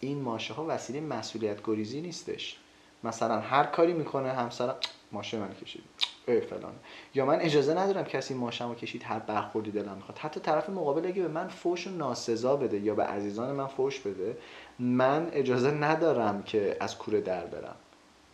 این 0.00 0.22
ماشه 0.22 0.54
ها 0.54 0.64
وسیله 0.68 1.00
مسئولیت 1.00 1.58
گریزی 1.64 2.00
نیستش. 2.00 2.56
مثلا 3.04 3.40
هر 3.40 3.64
کاری 3.64 3.92
می‌کنه 3.92 4.32
همسرم 4.32 4.74
ماشه 5.12 5.38
من 5.38 5.54
کشید. 5.54 5.82
ای 6.28 6.40
فلان 6.40 6.72
یا 7.14 7.26
من 7.26 7.40
اجازه 7.40 7.74
ندارم 7.74 8.04
کسی 8.04 8.34
ماشمو 8.34 8.74
کشید 8.74 9.02
هر 9.02 9.18
برخوردی 9.18 9.70
دلم 9.70 9.94
می‌خواد. 9.94 10.18
حتی 10.18 10.40
طرف 10.40 10.68
مقابل 10.70 11.06
اگه 11.06 11.22
به 11.22 11.28
من 11.28 11.48
فوش 11.48 11.86
و 11.86 11.90
ناسزا 11.90 12.56
بده 12.56 12.78
یا 12.78 12.94
به 12.94 13.04
عزیزان 13.04 13.54
من 13.54 13.66
فوش 13.66 14.00
بده 14.00 14.38
من 14.78 15.28
اجازه 15.32 15.70
ندارم 15.70 16.42
که 16.42 16.76
از 16.80 16.98
کوره 16.98 17.20
در 17.20 17.46
برم. 17.46 17.76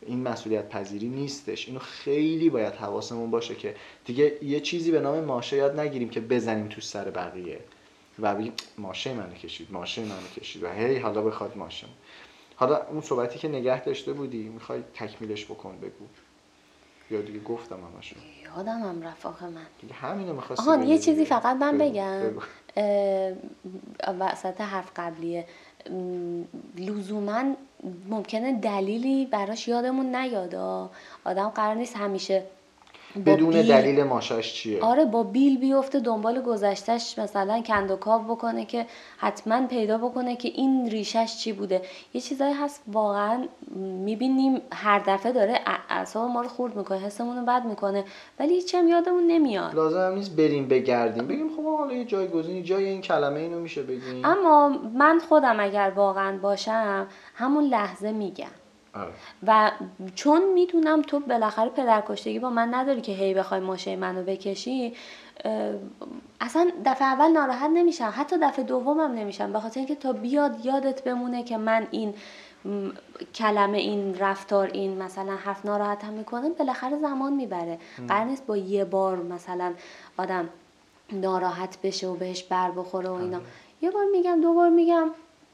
این 0.06 0.22
مسئولیت 0.22 0.68
پذیری 0.68 1.08
نیستش. 1.08 1.68
اینو 1.68 1.80
خیلی 1.80 2.50
باید 2.50 2.74
حواسمون 2.74 3.30
باشه 3.30 3.54
که 3.54 3.74
دیگه 4.04 4.44
یه 4.44 4.60
چیزی 4.60 4.90
به 4.90 5.00
نام 5.00 5.20
ماشه 5.24 5.56
یاد 5.56 5.80
نگیریم 5.80 6.08
که 6.08 6.20
بزنیم 6.20 6.68
تو 6.68 6.80
سر 6.80 7.10
بقیه. 7.10 7.60
و 8.18 8.34
بگیم 8.34 8.52
ماشه 8.78 9.14
منو 9.14 9.34
کشید 9.34 9.72
ماشه 9.72 10.02
منو 10.02 10.28
کشید 10.36 10.62
و 10.62 10.72
هی 10.72 10.98
حالا 10.98 11.22
بخواد 11.22 11.56
ماشه. 11.56 11.86
حالا 12.56 12.86
اون 12.90 13.00
صحبتی 13.00 13.38
که 13.38 13.48
نگه 13.48 13.84
داشته 13.84 14.12
بودی 14.12 14.42
می‌خوای 14.42 14.82
تکمیلش 14.94 15.44
بکن 15.44 15.78
بگو. 15.78 16.06
یا 17.10 17.20
دیگه 17.20 17.40
گفتم 17.40 17.76
همشون. 17.94 18.18
یادم 18.56 18.82
هم 18.82 19.02
رفاق 19.02 19.42
من. 19.42 19.66
دیگه 19.80 19.94
همینو 19.94 20.34
می‌خواستی 20.34 20.70
آها 20.70 20.84
یه 20.84 20.98
چیزی 20.98 21.24
فقط 21.24 21.56
من 21.56 21.78
بگم. 21.78 22.22
وسط 24.20 24.60
حرف 24.60 24.90
قبلیه. 24.96 25.46
لزوما 26.78 27.42
ممکنه 28.08 28.60
دلیلی 28.60 29.26
براش 29.26 29.68
یادمون 29.68 30.16
نیادا 30.16 30.90
آدم 31.24 31.48
قرار 31.48 31.74
نیست 31.74 31.96
همیشه 31.96 32.42
بدون 33.26 33.50
دلیل 33.50 34.02
ماشاش 34.02 34.54
چیه؟ 34.54 34.80
آره 34.80 35.04
با 35.04 35.22
بیل 35.22 35.58
بیفته 35.58 36.00
دنبال 36.00 36.40
گذشتش 36.40 37.18
مثلا 37.18 37.62
کندوکاو 37.66 38.22
بکنه 38.22 38.64
که 38.64 38.86
حتما 39.18 39.66
پیدا 39.66 39.98
بکنه 39.98 40.36
که 40.36 40.48
این 40.48 40.90
ریشش 40.90 41.36
چی 41.40 41.52
بوده. 41.52 41.82
یه 42.14 42.20
چیزایی 42.20 42.54
هست 42.54 42.82
واقعا 42.86 43.44
می‌بینیم 44.04 44.60
هر 44.72 44.98
دفعه 44.98 45.32
داره 45.32 45.60
اعصاب 45.88 46.30
ما 46.30 46.42
رو 46.42 46.48
خورد 46.48 46.76
می‌کنه 46.76 46.98
حسمون 46.98 47.36
رو 47.36 47.44
بد 47.44 47.64
می‌کنه 47.64 48.04
ولی 48.38 48.54
هیچ 48.54 48.74
هم 48.74 48.88
یادمون 48.88 49.26
نمیاد. 49.26 49.74
لازم 49.74 50.14
نیست 50.14 50.36
بریم 50.36 50.68
بگردیم. 50.68 51.26
بگیم 51.26 51.48
خب 51.56 51.78
حالا 51.78 51.92
یه 51.92 52.04
جایگزینی 52.04 52.62
جای 52.62 52.84
این 52.84 53.00
کلمه 53.00 53.40
اینو 53.40 53.60
میشه 53.60 53.82
بگیم. 53.82 54.24
اما 54.24 54.68
من 54.94 55.20
خودم 55.28 55.60
اگر 55.60 55.92
واقعا 55.96 56.38
باشم 56.38 57.06
همون 57.34 57.64
لحظه 57.64 58.12
میگم. 58.12 58.61
آره. 58.94 59.12
و 59.46 59.70
چون 60.14 60.52
می‌دونم 60.52 61.02
تو 61.02 61.20
بالاخره 61.20 61.68
پدرکشتگی 61.68 62.38
با 62.38 62.50
من 62.50 62.74
نداری 62.74 63.00
که 63.00 63.12
هی 63.12 63.34
بخوای 63.34 63.60
ماشه 63.60 63.96
منو 63.96 64.22
بکشی 64.22 64.94
اصلا 66.40 66.70
دفعه 66.84 67.08
اول 67.08 67.28
ناراحت 67.28 67.70
نمیشم 67.70 68.12
حتی 68.16 68.36
دفعه 68.42 68.64
دومم 68.64 69.12
نمیشم 69.14 69.52
به 69.52 69.60
خاطر 69.60 69.80
اینکه 69.80 69.94
تا 69.94 70.12
بیاد 70.12 70.66
یادت 70.66 71.04
بمونه 71.04 71.42
که 71.42 71.56
من 71.56 71.86
این 71.90 72.14
کلمه 73.34 73.78
این 73.78 74.18
رفتار 74.18 74.70
این 74.72 75.02
مثلا 75.02 75.36
حرف 75.36 75.66
ناراحتم 75.66 76.12
می‌کنه 76.12 76.50
بالاخره 76.50 76.98
زمان 76.98 77.32
می‌بره. 77.32 77.78
قرار 78.08 78.24
نیست 78.24 78.46
با 78.46 78.56
یه 78.56 78.84
بار 78.84 79.16
مثلا 79.16 79.72
آدم 80.16 80.48
ناراحت 81.12 81.78
بشه 81.82 82.06
و 82.06 82.14
بهش 82.14 82.42
بر 82.42 82.70
بخوره 82.70 83.08
و 83.08 83.12
اینا. 83.12 83.36
آره. 83.36 83.46
یه 83.82 83.90
بار 83.90 84.04
میگم 84.12 84.40
دو 84.40 84.54
بار 84.54 84.70
میگم. 84.70 85.10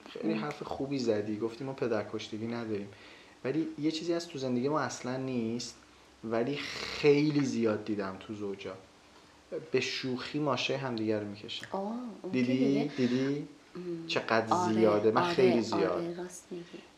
خیلی 0.09 0.35
حرف 0.35 0.63
خوبی 0.63 0.99
زدی 0.99 1.39
گفتی 1.39 1.65
ما 1.65 1.73
پدرکشتگی 1.73 2.47
نداریم. 2.47 2.89
ولی 3.45 3.69
یه 3.79 3.91
چیزی 3.91 4.15
از 4.15 4.29
تو 4.29 4.39
زندگی 4.39 4.69
ما 4.69 4.81
اصلا 4.81 5.17
نیست 5.17 5.77
ولی 6.25 6.57
خیلی 6.57 7.45
زیاد 7.45 7.85
دیدم 7.85 8.17
تو 8.21 8.35
زوجا. 8.35 8.75
به 9.73 9.81
شوخی 9.81 10.39
ماشه 10.39 10.77
همدیگر 10.77 11.21
رو 11.21 11.27
می‌کشن. 11.27 11.67
دیدی؟ 12.33 12.89
دیدی؟ 12.97 13.49
چقدر 14.07 14.55
آره، 14.55 14.73
زیاده. 14.73 15.11
من 15.11 15.23
آره، 15.23 15.33
خیلی 15.33 15.61
زیاد. 15.63 16.05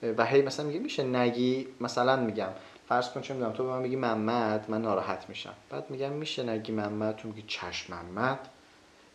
آره، 0.02 0.12
و 0.18 0.26
هی 0.26 0.42
مثلا 0.42 0.66
میگه 0.66 0.78
میشه 0.78 1.02
نگی؟ 1.02 1.66
مثلا 1.80 2.16
میگم 2.16 2.48
فرض 2.88 3.10
کن 3.10 3.20
چه 3.20 3.34
می‌دونم 3.34 3.52
تو 3.52 3.64
به 3.64 3.70
من 3.70 3.82
میگی 3.82 3.96
محمد 3.96 4.70
من 4.70 4.82
ناراحت 4.82 5.28
میشم. 5.28 5.54
بعد 5.70 5.90
میگم 5.90 6.12
میشه 6.12 6.42
نگی 6.42 6.72
محمد؟ 6.72 7.16
تو 7.16 7.28
میگی 7.28 7.44
چشم 7.46 7.94
محمد. 7.94 8.38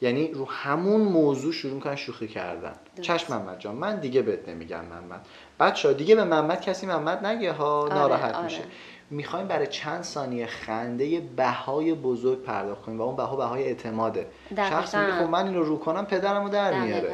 یعنی 0.01 0.27
رو 0.27 0.45
همون 0.49 1.01
موضوع 1.01 1.51
شروع 1.51 1.73
می‌کنن 1.73 1.95
شوخی 1.95 2.27
کردن. 2.27 2.73
چشم 3.01 3.33
محمد 3.33 3.59
جان 3.59 3.75
من 3.75 3.99
دیگه 3.99 4.21
بهت 4.21 4.49
نمیگم 4.49 4.85
محمد. 4.85 5.25
بچه 5.59 5.93
دیگه 5.93 6.15
به 6.15 6.23
محمد 6.23 6.61
کسی 6.61 6.85
محمد 6.85 7.25
نگه 7.25 7.51
ها 7.51 7.79
آره، 7.79 7.93
ناراحت 7.93 8.35
آره. 8.35 8.43
میشه. 8.43 8.61
می‌خوایم 9.09 9.47
برای 9.47 9.67
چند 9.67 10.03
ثانیه 10.03 10.45
خنده 10.45 11.19
بهای 11.35 11.93
بزرگ 11.93 12.43
پرداخت 12.43 12.81
کنیم 12.81 12.99
و 12.99 13.01
اون 13.01 13.15
بها 13.15 13.35
بهای 13.35 13.63
اعتماده. 13.63 14.27
شخص 14.55 14.95
میگه 14.95 15.11
خب 15.11 15.29
من 15.29 15.47
اینو 15.47 15.63
رو 15.63 15.79
کنم 15.79 16.05
پدرمو 16.05 16.49
در 16.49 16.79
میاره. 16.79 17.13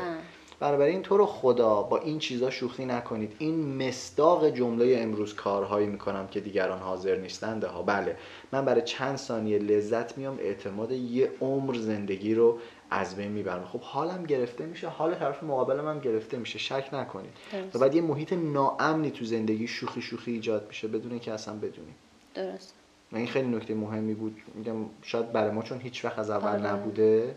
بنابراین 0.61 1.01
تو 1.01 1.17
رو 1.17 1.25
خدا 1.25 1.81
با 1.81 1.97
این 1.97 2.19
چیزا 2.19 2.49
شوخی 2.49 2.85
نکنید. 2.85 3.35
این 3.39 3.87
مصداق 3.87 4.49
جمله 4.49 4.97
امروز 4.99 5.33
کارهایی 5.33 5.87
می‌کنم 5.87 6.27
که 6.27 6.39
دیگران 6.39 6.79
حاضر 6.79 7.15
نیستند 7.15 7.63
ها. 7.63 7.83
بله. 7.83 8.17
من 8.51 8.65
برای 8.65 8.81
چند 8.81 9.17
ثانیه 9.17 9.57
لذت 9.57 10.17
میام 10.17 10.37
اعتماد 10.39 10.91
یه 10.91 11.31
عمر 11.41 11.73
زندگی 11.75 12.35
رو 12.35 12.59
از 12.89 13.15
بین 13.15 13.31
می‌برم. 13.31 13.65
خب 13.65 13.79
حالم 13.79 14.23
گرفته 14.23 14.65
میشه 14.65 14.87
حال 14.87 15.15
طرف 15.15 15.43
مقابلم 15.43 15.87
هم 15.87 15.99
گرفته 15.99 16.37
میشه. 16.37 16.59
شک 16.59 16.89
نکنید. 16.93 17.31
و 17.73 17.79
بعد 17.79 17.95
یه 17.95 18.01
محیط 18.01 18.33
ناامنی 18.33 19.11
تو 19.11 19.25
زندگی 19.25 19.67
شوخی 19.67 20.01
شوخی 20.01 20.31
ایجاد 20.31 20.65
میشه 20.67 20.87
بدون 20.87 21.11
اینکه 21.11 21.31
اصلا 21.31 21.53
بدونیم 21.53 21.95
درست. 22.33 22.73
و 23.11 23.17
این 23.17 23.27
خیلی 23.27 23.47
نکته 23.47 23.73
مهمی 23.73 24.13
بود. 24.13 24.37
میگم 24.55 24.75
شاید 25.01 25.31
برای 25.31 25.51
ما 25.51 25.61
چون 25.61 25.79
هیچ 25.79 26.05
وقت 26.05 26.19
از 26.19 26.29
اول 26.29 26.49
آره. 26.49 26.73
نبوده. 26.73 27.35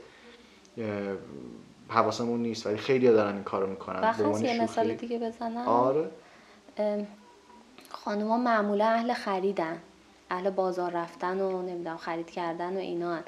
حواسمون 1.88 2.42
نیست 2.42 2.66
ولی 2.66 2.76
خیلی 2.76 3.08
دارن 3.08 3.34
این 3.34 3.44
کارو 3.44 3.66
می‌کنن. 3.66 4.14
به 4.18 4.40
یه 4.40 4.62
مثال 4.62 4.94
دیگه 4.94 5.18
بزنم؟ 5.18 5.68
آره. 5.68 6.10
خانوما 7.90 8.36
معمولا 8.36 8.86
اهل 8.86 9.12
خریدن. 9.12 9.78
اهل 10.30 10.50
بازار 10.50 10.90
رفتن 10.90 11.40
و 11.40 11.62
نمی‌دونم 11.62 11.96
خرید 11.96 12.30
کردن 12.30 12.76
و 12.76 12.78
اینا 12.78 13.18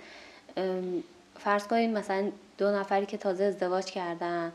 فرض 1.38 1.66
کنید 1.66 1.90
مثلا 1.90 2.30
دو 2.58 2.70
نفری 2.70 3.06
که 3.06 3.16
تازه 3.16 3.44
ازدواج 3.44 3.84
کردن 3.84 4.52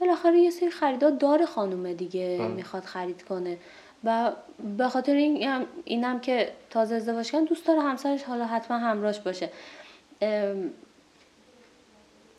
بالاخره 0.00 0.38
یه 0.38 0.50
سری 0.50 0.70
خریدار 0.70 1.10
داره 1.10 1.46
خانومه 1.46 1.94
دیگه 1.94 2.36
بله. 2.38 2.48
می‌خواد 2.48 2.84
خرید 2.84 3.22
کنه. 3.22 3.58
و 4.04 4.32
به 4.78 4.88
خاطر 4.88 5.12
این 5.12 5.66
اینم 5.84 6.20
که 6.20 6.52
تازه 6.70 6.94
ازدواج 6.94 7.30
کردن 7.30 7.44
دوست 7.44 7.66
داره 7.66 7.80
همسرش 7.80 8.22
حالا 8.22 8.46
حتما 8.46 8.78
همراهش 8.78 9.18
باشه. 9.18 9.50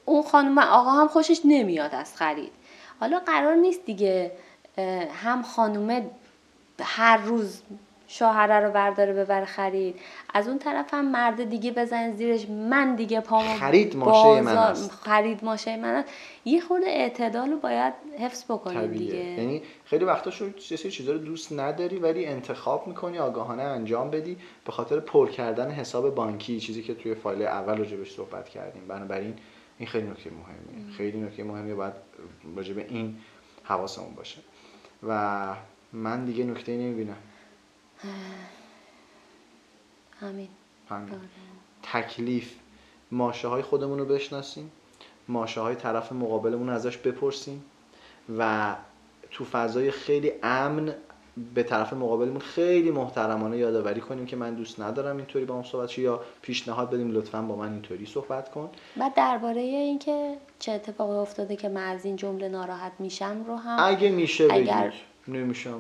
اون 0.06 0.24
خانم 0.24 0.58
آقا 0.58 0.92
هم 0.92 1.08
خوشش 1.08 1.42
نمیاد 1.46 1.96
از 1.96 2.16
خرید. 2.16 2.52
حالا 3.00 3.20
قرار 3.20 3.56
نیست 3.56 3.86
دیگه 3.86 4.32
هم 5.24 5.42
خانومه 5.42 6.10
هر 6.82 7.18
روز 7.18 7.62
شوهره 8.08 8.60
رو 8.60 8.72
برداره 8.72 9.14
ببر 9.14 9.46
خرید. 9.46 9.96
از 10.34 10.48
اون 10.48 10.60
طرف 10.60 10.94
هم 10.94 11.12
مرد 11.12 11.50
دیگه 11.50 11.72
بزن 11.72 12.12
زیرش. 12.12 12.50
من 12.50 12.96
دیگه 12.96 13.20
پامو 13.20 13.58
خرید 13.60 13.96
ماشه 13.96 14.42
من 14.42 14.58
است. 14.58 14.92
خرید 14.92 15.44
ماشه 15.44 15.78
من 15.78 15.96
است. 15.96 16.10
یه 16.46 16.62
خورده 16.62 16.86
اعتدال 16.88 17.50
رو 17.50 17.58
باید 17.58 17.94
حفظ 18.20 18.44
بکنیم 18.44 18.88
دیگه. 18.88 19.16
یعنی 19.16 19.62
خیلی 19.86 20.06
وقتا 20.06 20.32
شو 20.32 20.52
چیزا 20.52 21.12
رو 21.12 21.18
دوست 21.18 21.54
نداری 21.54 22.00
ولی 22.00 22.26
انتخاب 22.26 22.88
می‌کنی 22.88 23.18
آگاهانه 23.18 23.64
انجام 23.64 24.10
بدی 24.10 24.38
به 24.66 24.72
خاطر 24.72 25.00
پر 25.00 25.30
کردن 25.30 25.72
حساب 25.72 26.16
بانکی 26.16 26.60
چیزی 26.60 26.84
که 26.84 26.94
توی 26.94 27.16
فایل 27.16 27.42
اول 27.42 27.78
راجبش 27.78 28.16
صحبت 28.16 28.50
کردیم. 28.50 28.88
بنابراین 28.88 29.34
این 29.82 29.90
خیلی 29.90 30.08
نکته 30.08 30.30
مهمیه. 30.30 30.94
خیلی 30.98 31.22
نکته 31.22 31.44
مهمیه 31.44 31.76
باید 31.76 31.94
راجع 32.56 32.74
به 32.74 32.86
این 32.90 33.18
حواسمون 33.64 34.16
باشه. 34.16 34.42
و 35.08 35.56
من 35.94 36.26
دیگه 36.26 36.44
نکته 36.44 36.78
نمی‌بینم. 36.78 37.16
همین. 40.22 40.48
همین. 40.90 41.10
آره. 41.10 41.22
تکلیف. 41.84 42.56
ماشه 43.12 43.48
های 43.48 43.62
خودمون 43.62 44.00
رو 44.00 44.06
بشناسیم. 44.06 44.72
ماشه 45.28 45.62
های 45.62 45.76
طرف 45.76 46.12
مقابلمون 46.12 46.70
ازش 46.70 46.98
بپرسیم. 46.98 47.64
و 48.38 48.76
تو 49.32 49.46
فضای 49.46 49.92
خیلی 49.92 50.32
امن 50.44 50.94
به 51.54 51.64
طرف 51.64 51.94
مقابلمون 51.94 52.40
خیلی 52.40 52.92
محترمانه 52.92 53.58
یادآوری 53.58 54.02
کنیم 54.02 54.26
که 54.26 54.36
من 54.36 54.54
دوست 54.54 54.80
ندارم 54.80 55.18
اینطوری 55.18 55.46
با 55.46 55.54
اون 55.54 55.64
صحبت 55.64 55.98
یا 55.98 56.22
پیشنهاد 56.42 56.90
بدیم 56.90 57.12
لطفا 57.12 57.42
با 57.42 57.56
من 57.56 57.72
اینطوری 57.72 58.06
صحبت 58.06 58.52
کن. 58.52 58.70
بعد 58.98 59.14
درباره 59.14 59.62
اینکه 59.62 60.36
چه 60.60 60.72
اتفاقی 60.72 61.18
افتاده 61.18 61.56
که 61.56 61.70
من 61.70 61.88
از 61.88 62.06
این 62.06 62.16
جمله 62.16 62.50
ناراحت 62.50 62.92
میشم 63.00 63.44
رو 63.48 63.56
هم 63.56 63.78
اگه 63.80 64.10
میشه 64.10 64.48
اگر... 64.52 64.94
نمیشم. 65.28 65.80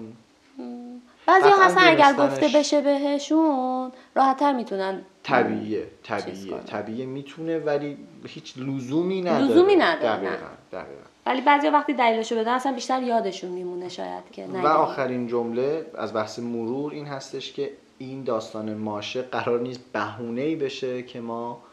بعضی 1.25 1.49
ها 1.49 1.63
هستن 1.63 1.81
اگر 1.87 2.13
گفته 2.13 2.47
بشه 2.55 2.81
بهشون 2.81 3.91
راحتتر 4.15 4.53
می‌تونن 4.53 5.01
طبیعیه 5.23 5.87
طبیعیه. 6.03 6.59
طبیعیه 6.59 7.05
می‌تونه 7.05 7.59
ولی 7.59 7.97
هیچ 8.25 8.57
لزومی 8.57 9.21
نداره. 9.21 9.43
لزومی 9.43 9.75
نداره 9.75 10.17
دقیقا. 10.17 10.47
دقیقا. 10.71 11.10
ولی 11.25 11.41
بعضی 11.41 11.67
وقتی 11.67 11.93
دلیلشو 11.93 12.35
بدن 12.35 12.53
اصلا 12.53 12.73
بیشتر 12.73 13.03
یادشون 13.03 13.51
میمونه 13.51 13.89
شاید 13.89 14.23
که 14.31 14.45
و 14.45 14.67
آخرین 14.67 15.27
جمله 15.27 15.85
از 15.97 16.13
بحث 16.13 16.39
مرور 16.39 16.91
این 16.91 17.05
هستش 17.05 17.53
که 17.53 17.71
این 17.97 18.23
داستان 18.23 18.73
ماشه 18.73 19.21
قرار 19.21 19.59
نیست 19.59 19.81
بهونه 19.93 20.41
ای 20.41 20.55
بشه 20.55 21.03
که 21.03 21.21
ما 21.21 21.63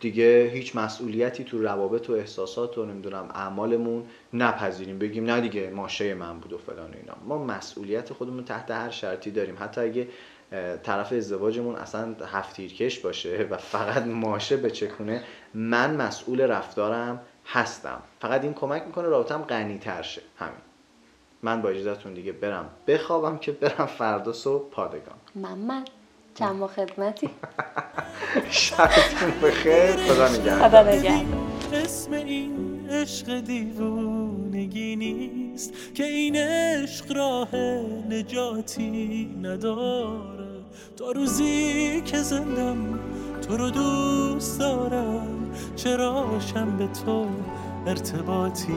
دیگه 0.00 0.50
هیچ 0.52 0.76
مسئولیتی 0.76 1.44
تو 1.44 1.62
روابط 1.62 2.10
و 2.10 2.12
احساسات 2.12 2.78
و 2.78 2.84
نمی‌دونم 2.84 3.28
اعمالمون 3.34 4.04
نپذیریم. 4.32 4.98
بگیم 4.98 5.24
نه 5.24 5.40
دیگه 5.40 5.70
ماشه 5.70 6.14
من 6.14 6.38
بود 6.38 6.52
و 6.52 6.58
فلان 6.58 6.90
و 6.90 6.94
اینا. 7.00 7.14
ما 7.28 7.44
مسئولیت 7.44 8.12
خودمون 8.12 8.44
تحت 8.44 8.70
هر 8.70 8.90
شرطی 8.90 9.30
داریم. 9.30 9.56
حتی 9.60 9.80
اگه 9.80 10.08
طرف 10.82 11.12
ازدواجمون 11.12 11.74
اصلا 11.74 12.14
هفتیرکش 12.26 12.98
باشه 12.98 13.46
و 13.50 13.56
فقط 13.56 14.06
ماشه 14.06 14.56
بچکونه 14.56 15.22
من 15.54 15.96
مسئول 15.96 16.40
رفتارم 16.40 17.20
هستم. 17.46 18.02
فقط 18.20 18.42
این 18.42 18.54
کمک 18.54 18.82
می‌کنه 18.86 19.08
رابطم 19.08 19.42
غنی 19.42 19.78
تر 19.78 20.02
شه. 20.02 20.22
همین. 20.38 20.52
من 21.42 21.62
با 21.62 21.68
اجازهتون 21.68 22.14
دیگه 22.14 22.32
برم 22.32 22.68
بخوابم 22.86 23.38
که 23.38 23.52
برم 23.52 23.86
فردا 23.86 24.32
صبح 24.32 24.70
پادگان. 24.70 25.16
محمد 25.34 25.88
چند 26.34 26.58
با 26.58 26.66
خدمتی. 26.66 27.30
شبتون 28.50 29.30
بخیر. 29.42 29.96
خدا 29.96 30.28
نگهدار. 30.28 30.68
خدا 30.68 30.82
نگهدار. 30.82 31.52
اسم 31.72 32.12
این 32.12 32.88
عشق 32.90 33.40
دیوونگی 33.40 34.96
نیست 34.96 35.94
که 35.94 36.04
این 36.04 36.36
عشق 36.36 37.16
راه 37.16 37.56
نجاتی 38.10 39.24
نداره. 39.42 40.52
تا 40.96 41.10
روزی 41.10 42.02
که 42.06 42.18
زندم 42.18 43.00
تو 43.52 43.58
رو 43.58 43.70
دوست 43.70 44.58
دارم. 44.58 45.28
چرا 45.76 46.40
به 46.76 46.86
تو 46.86 47.26
ارتباطی 47.86 48.72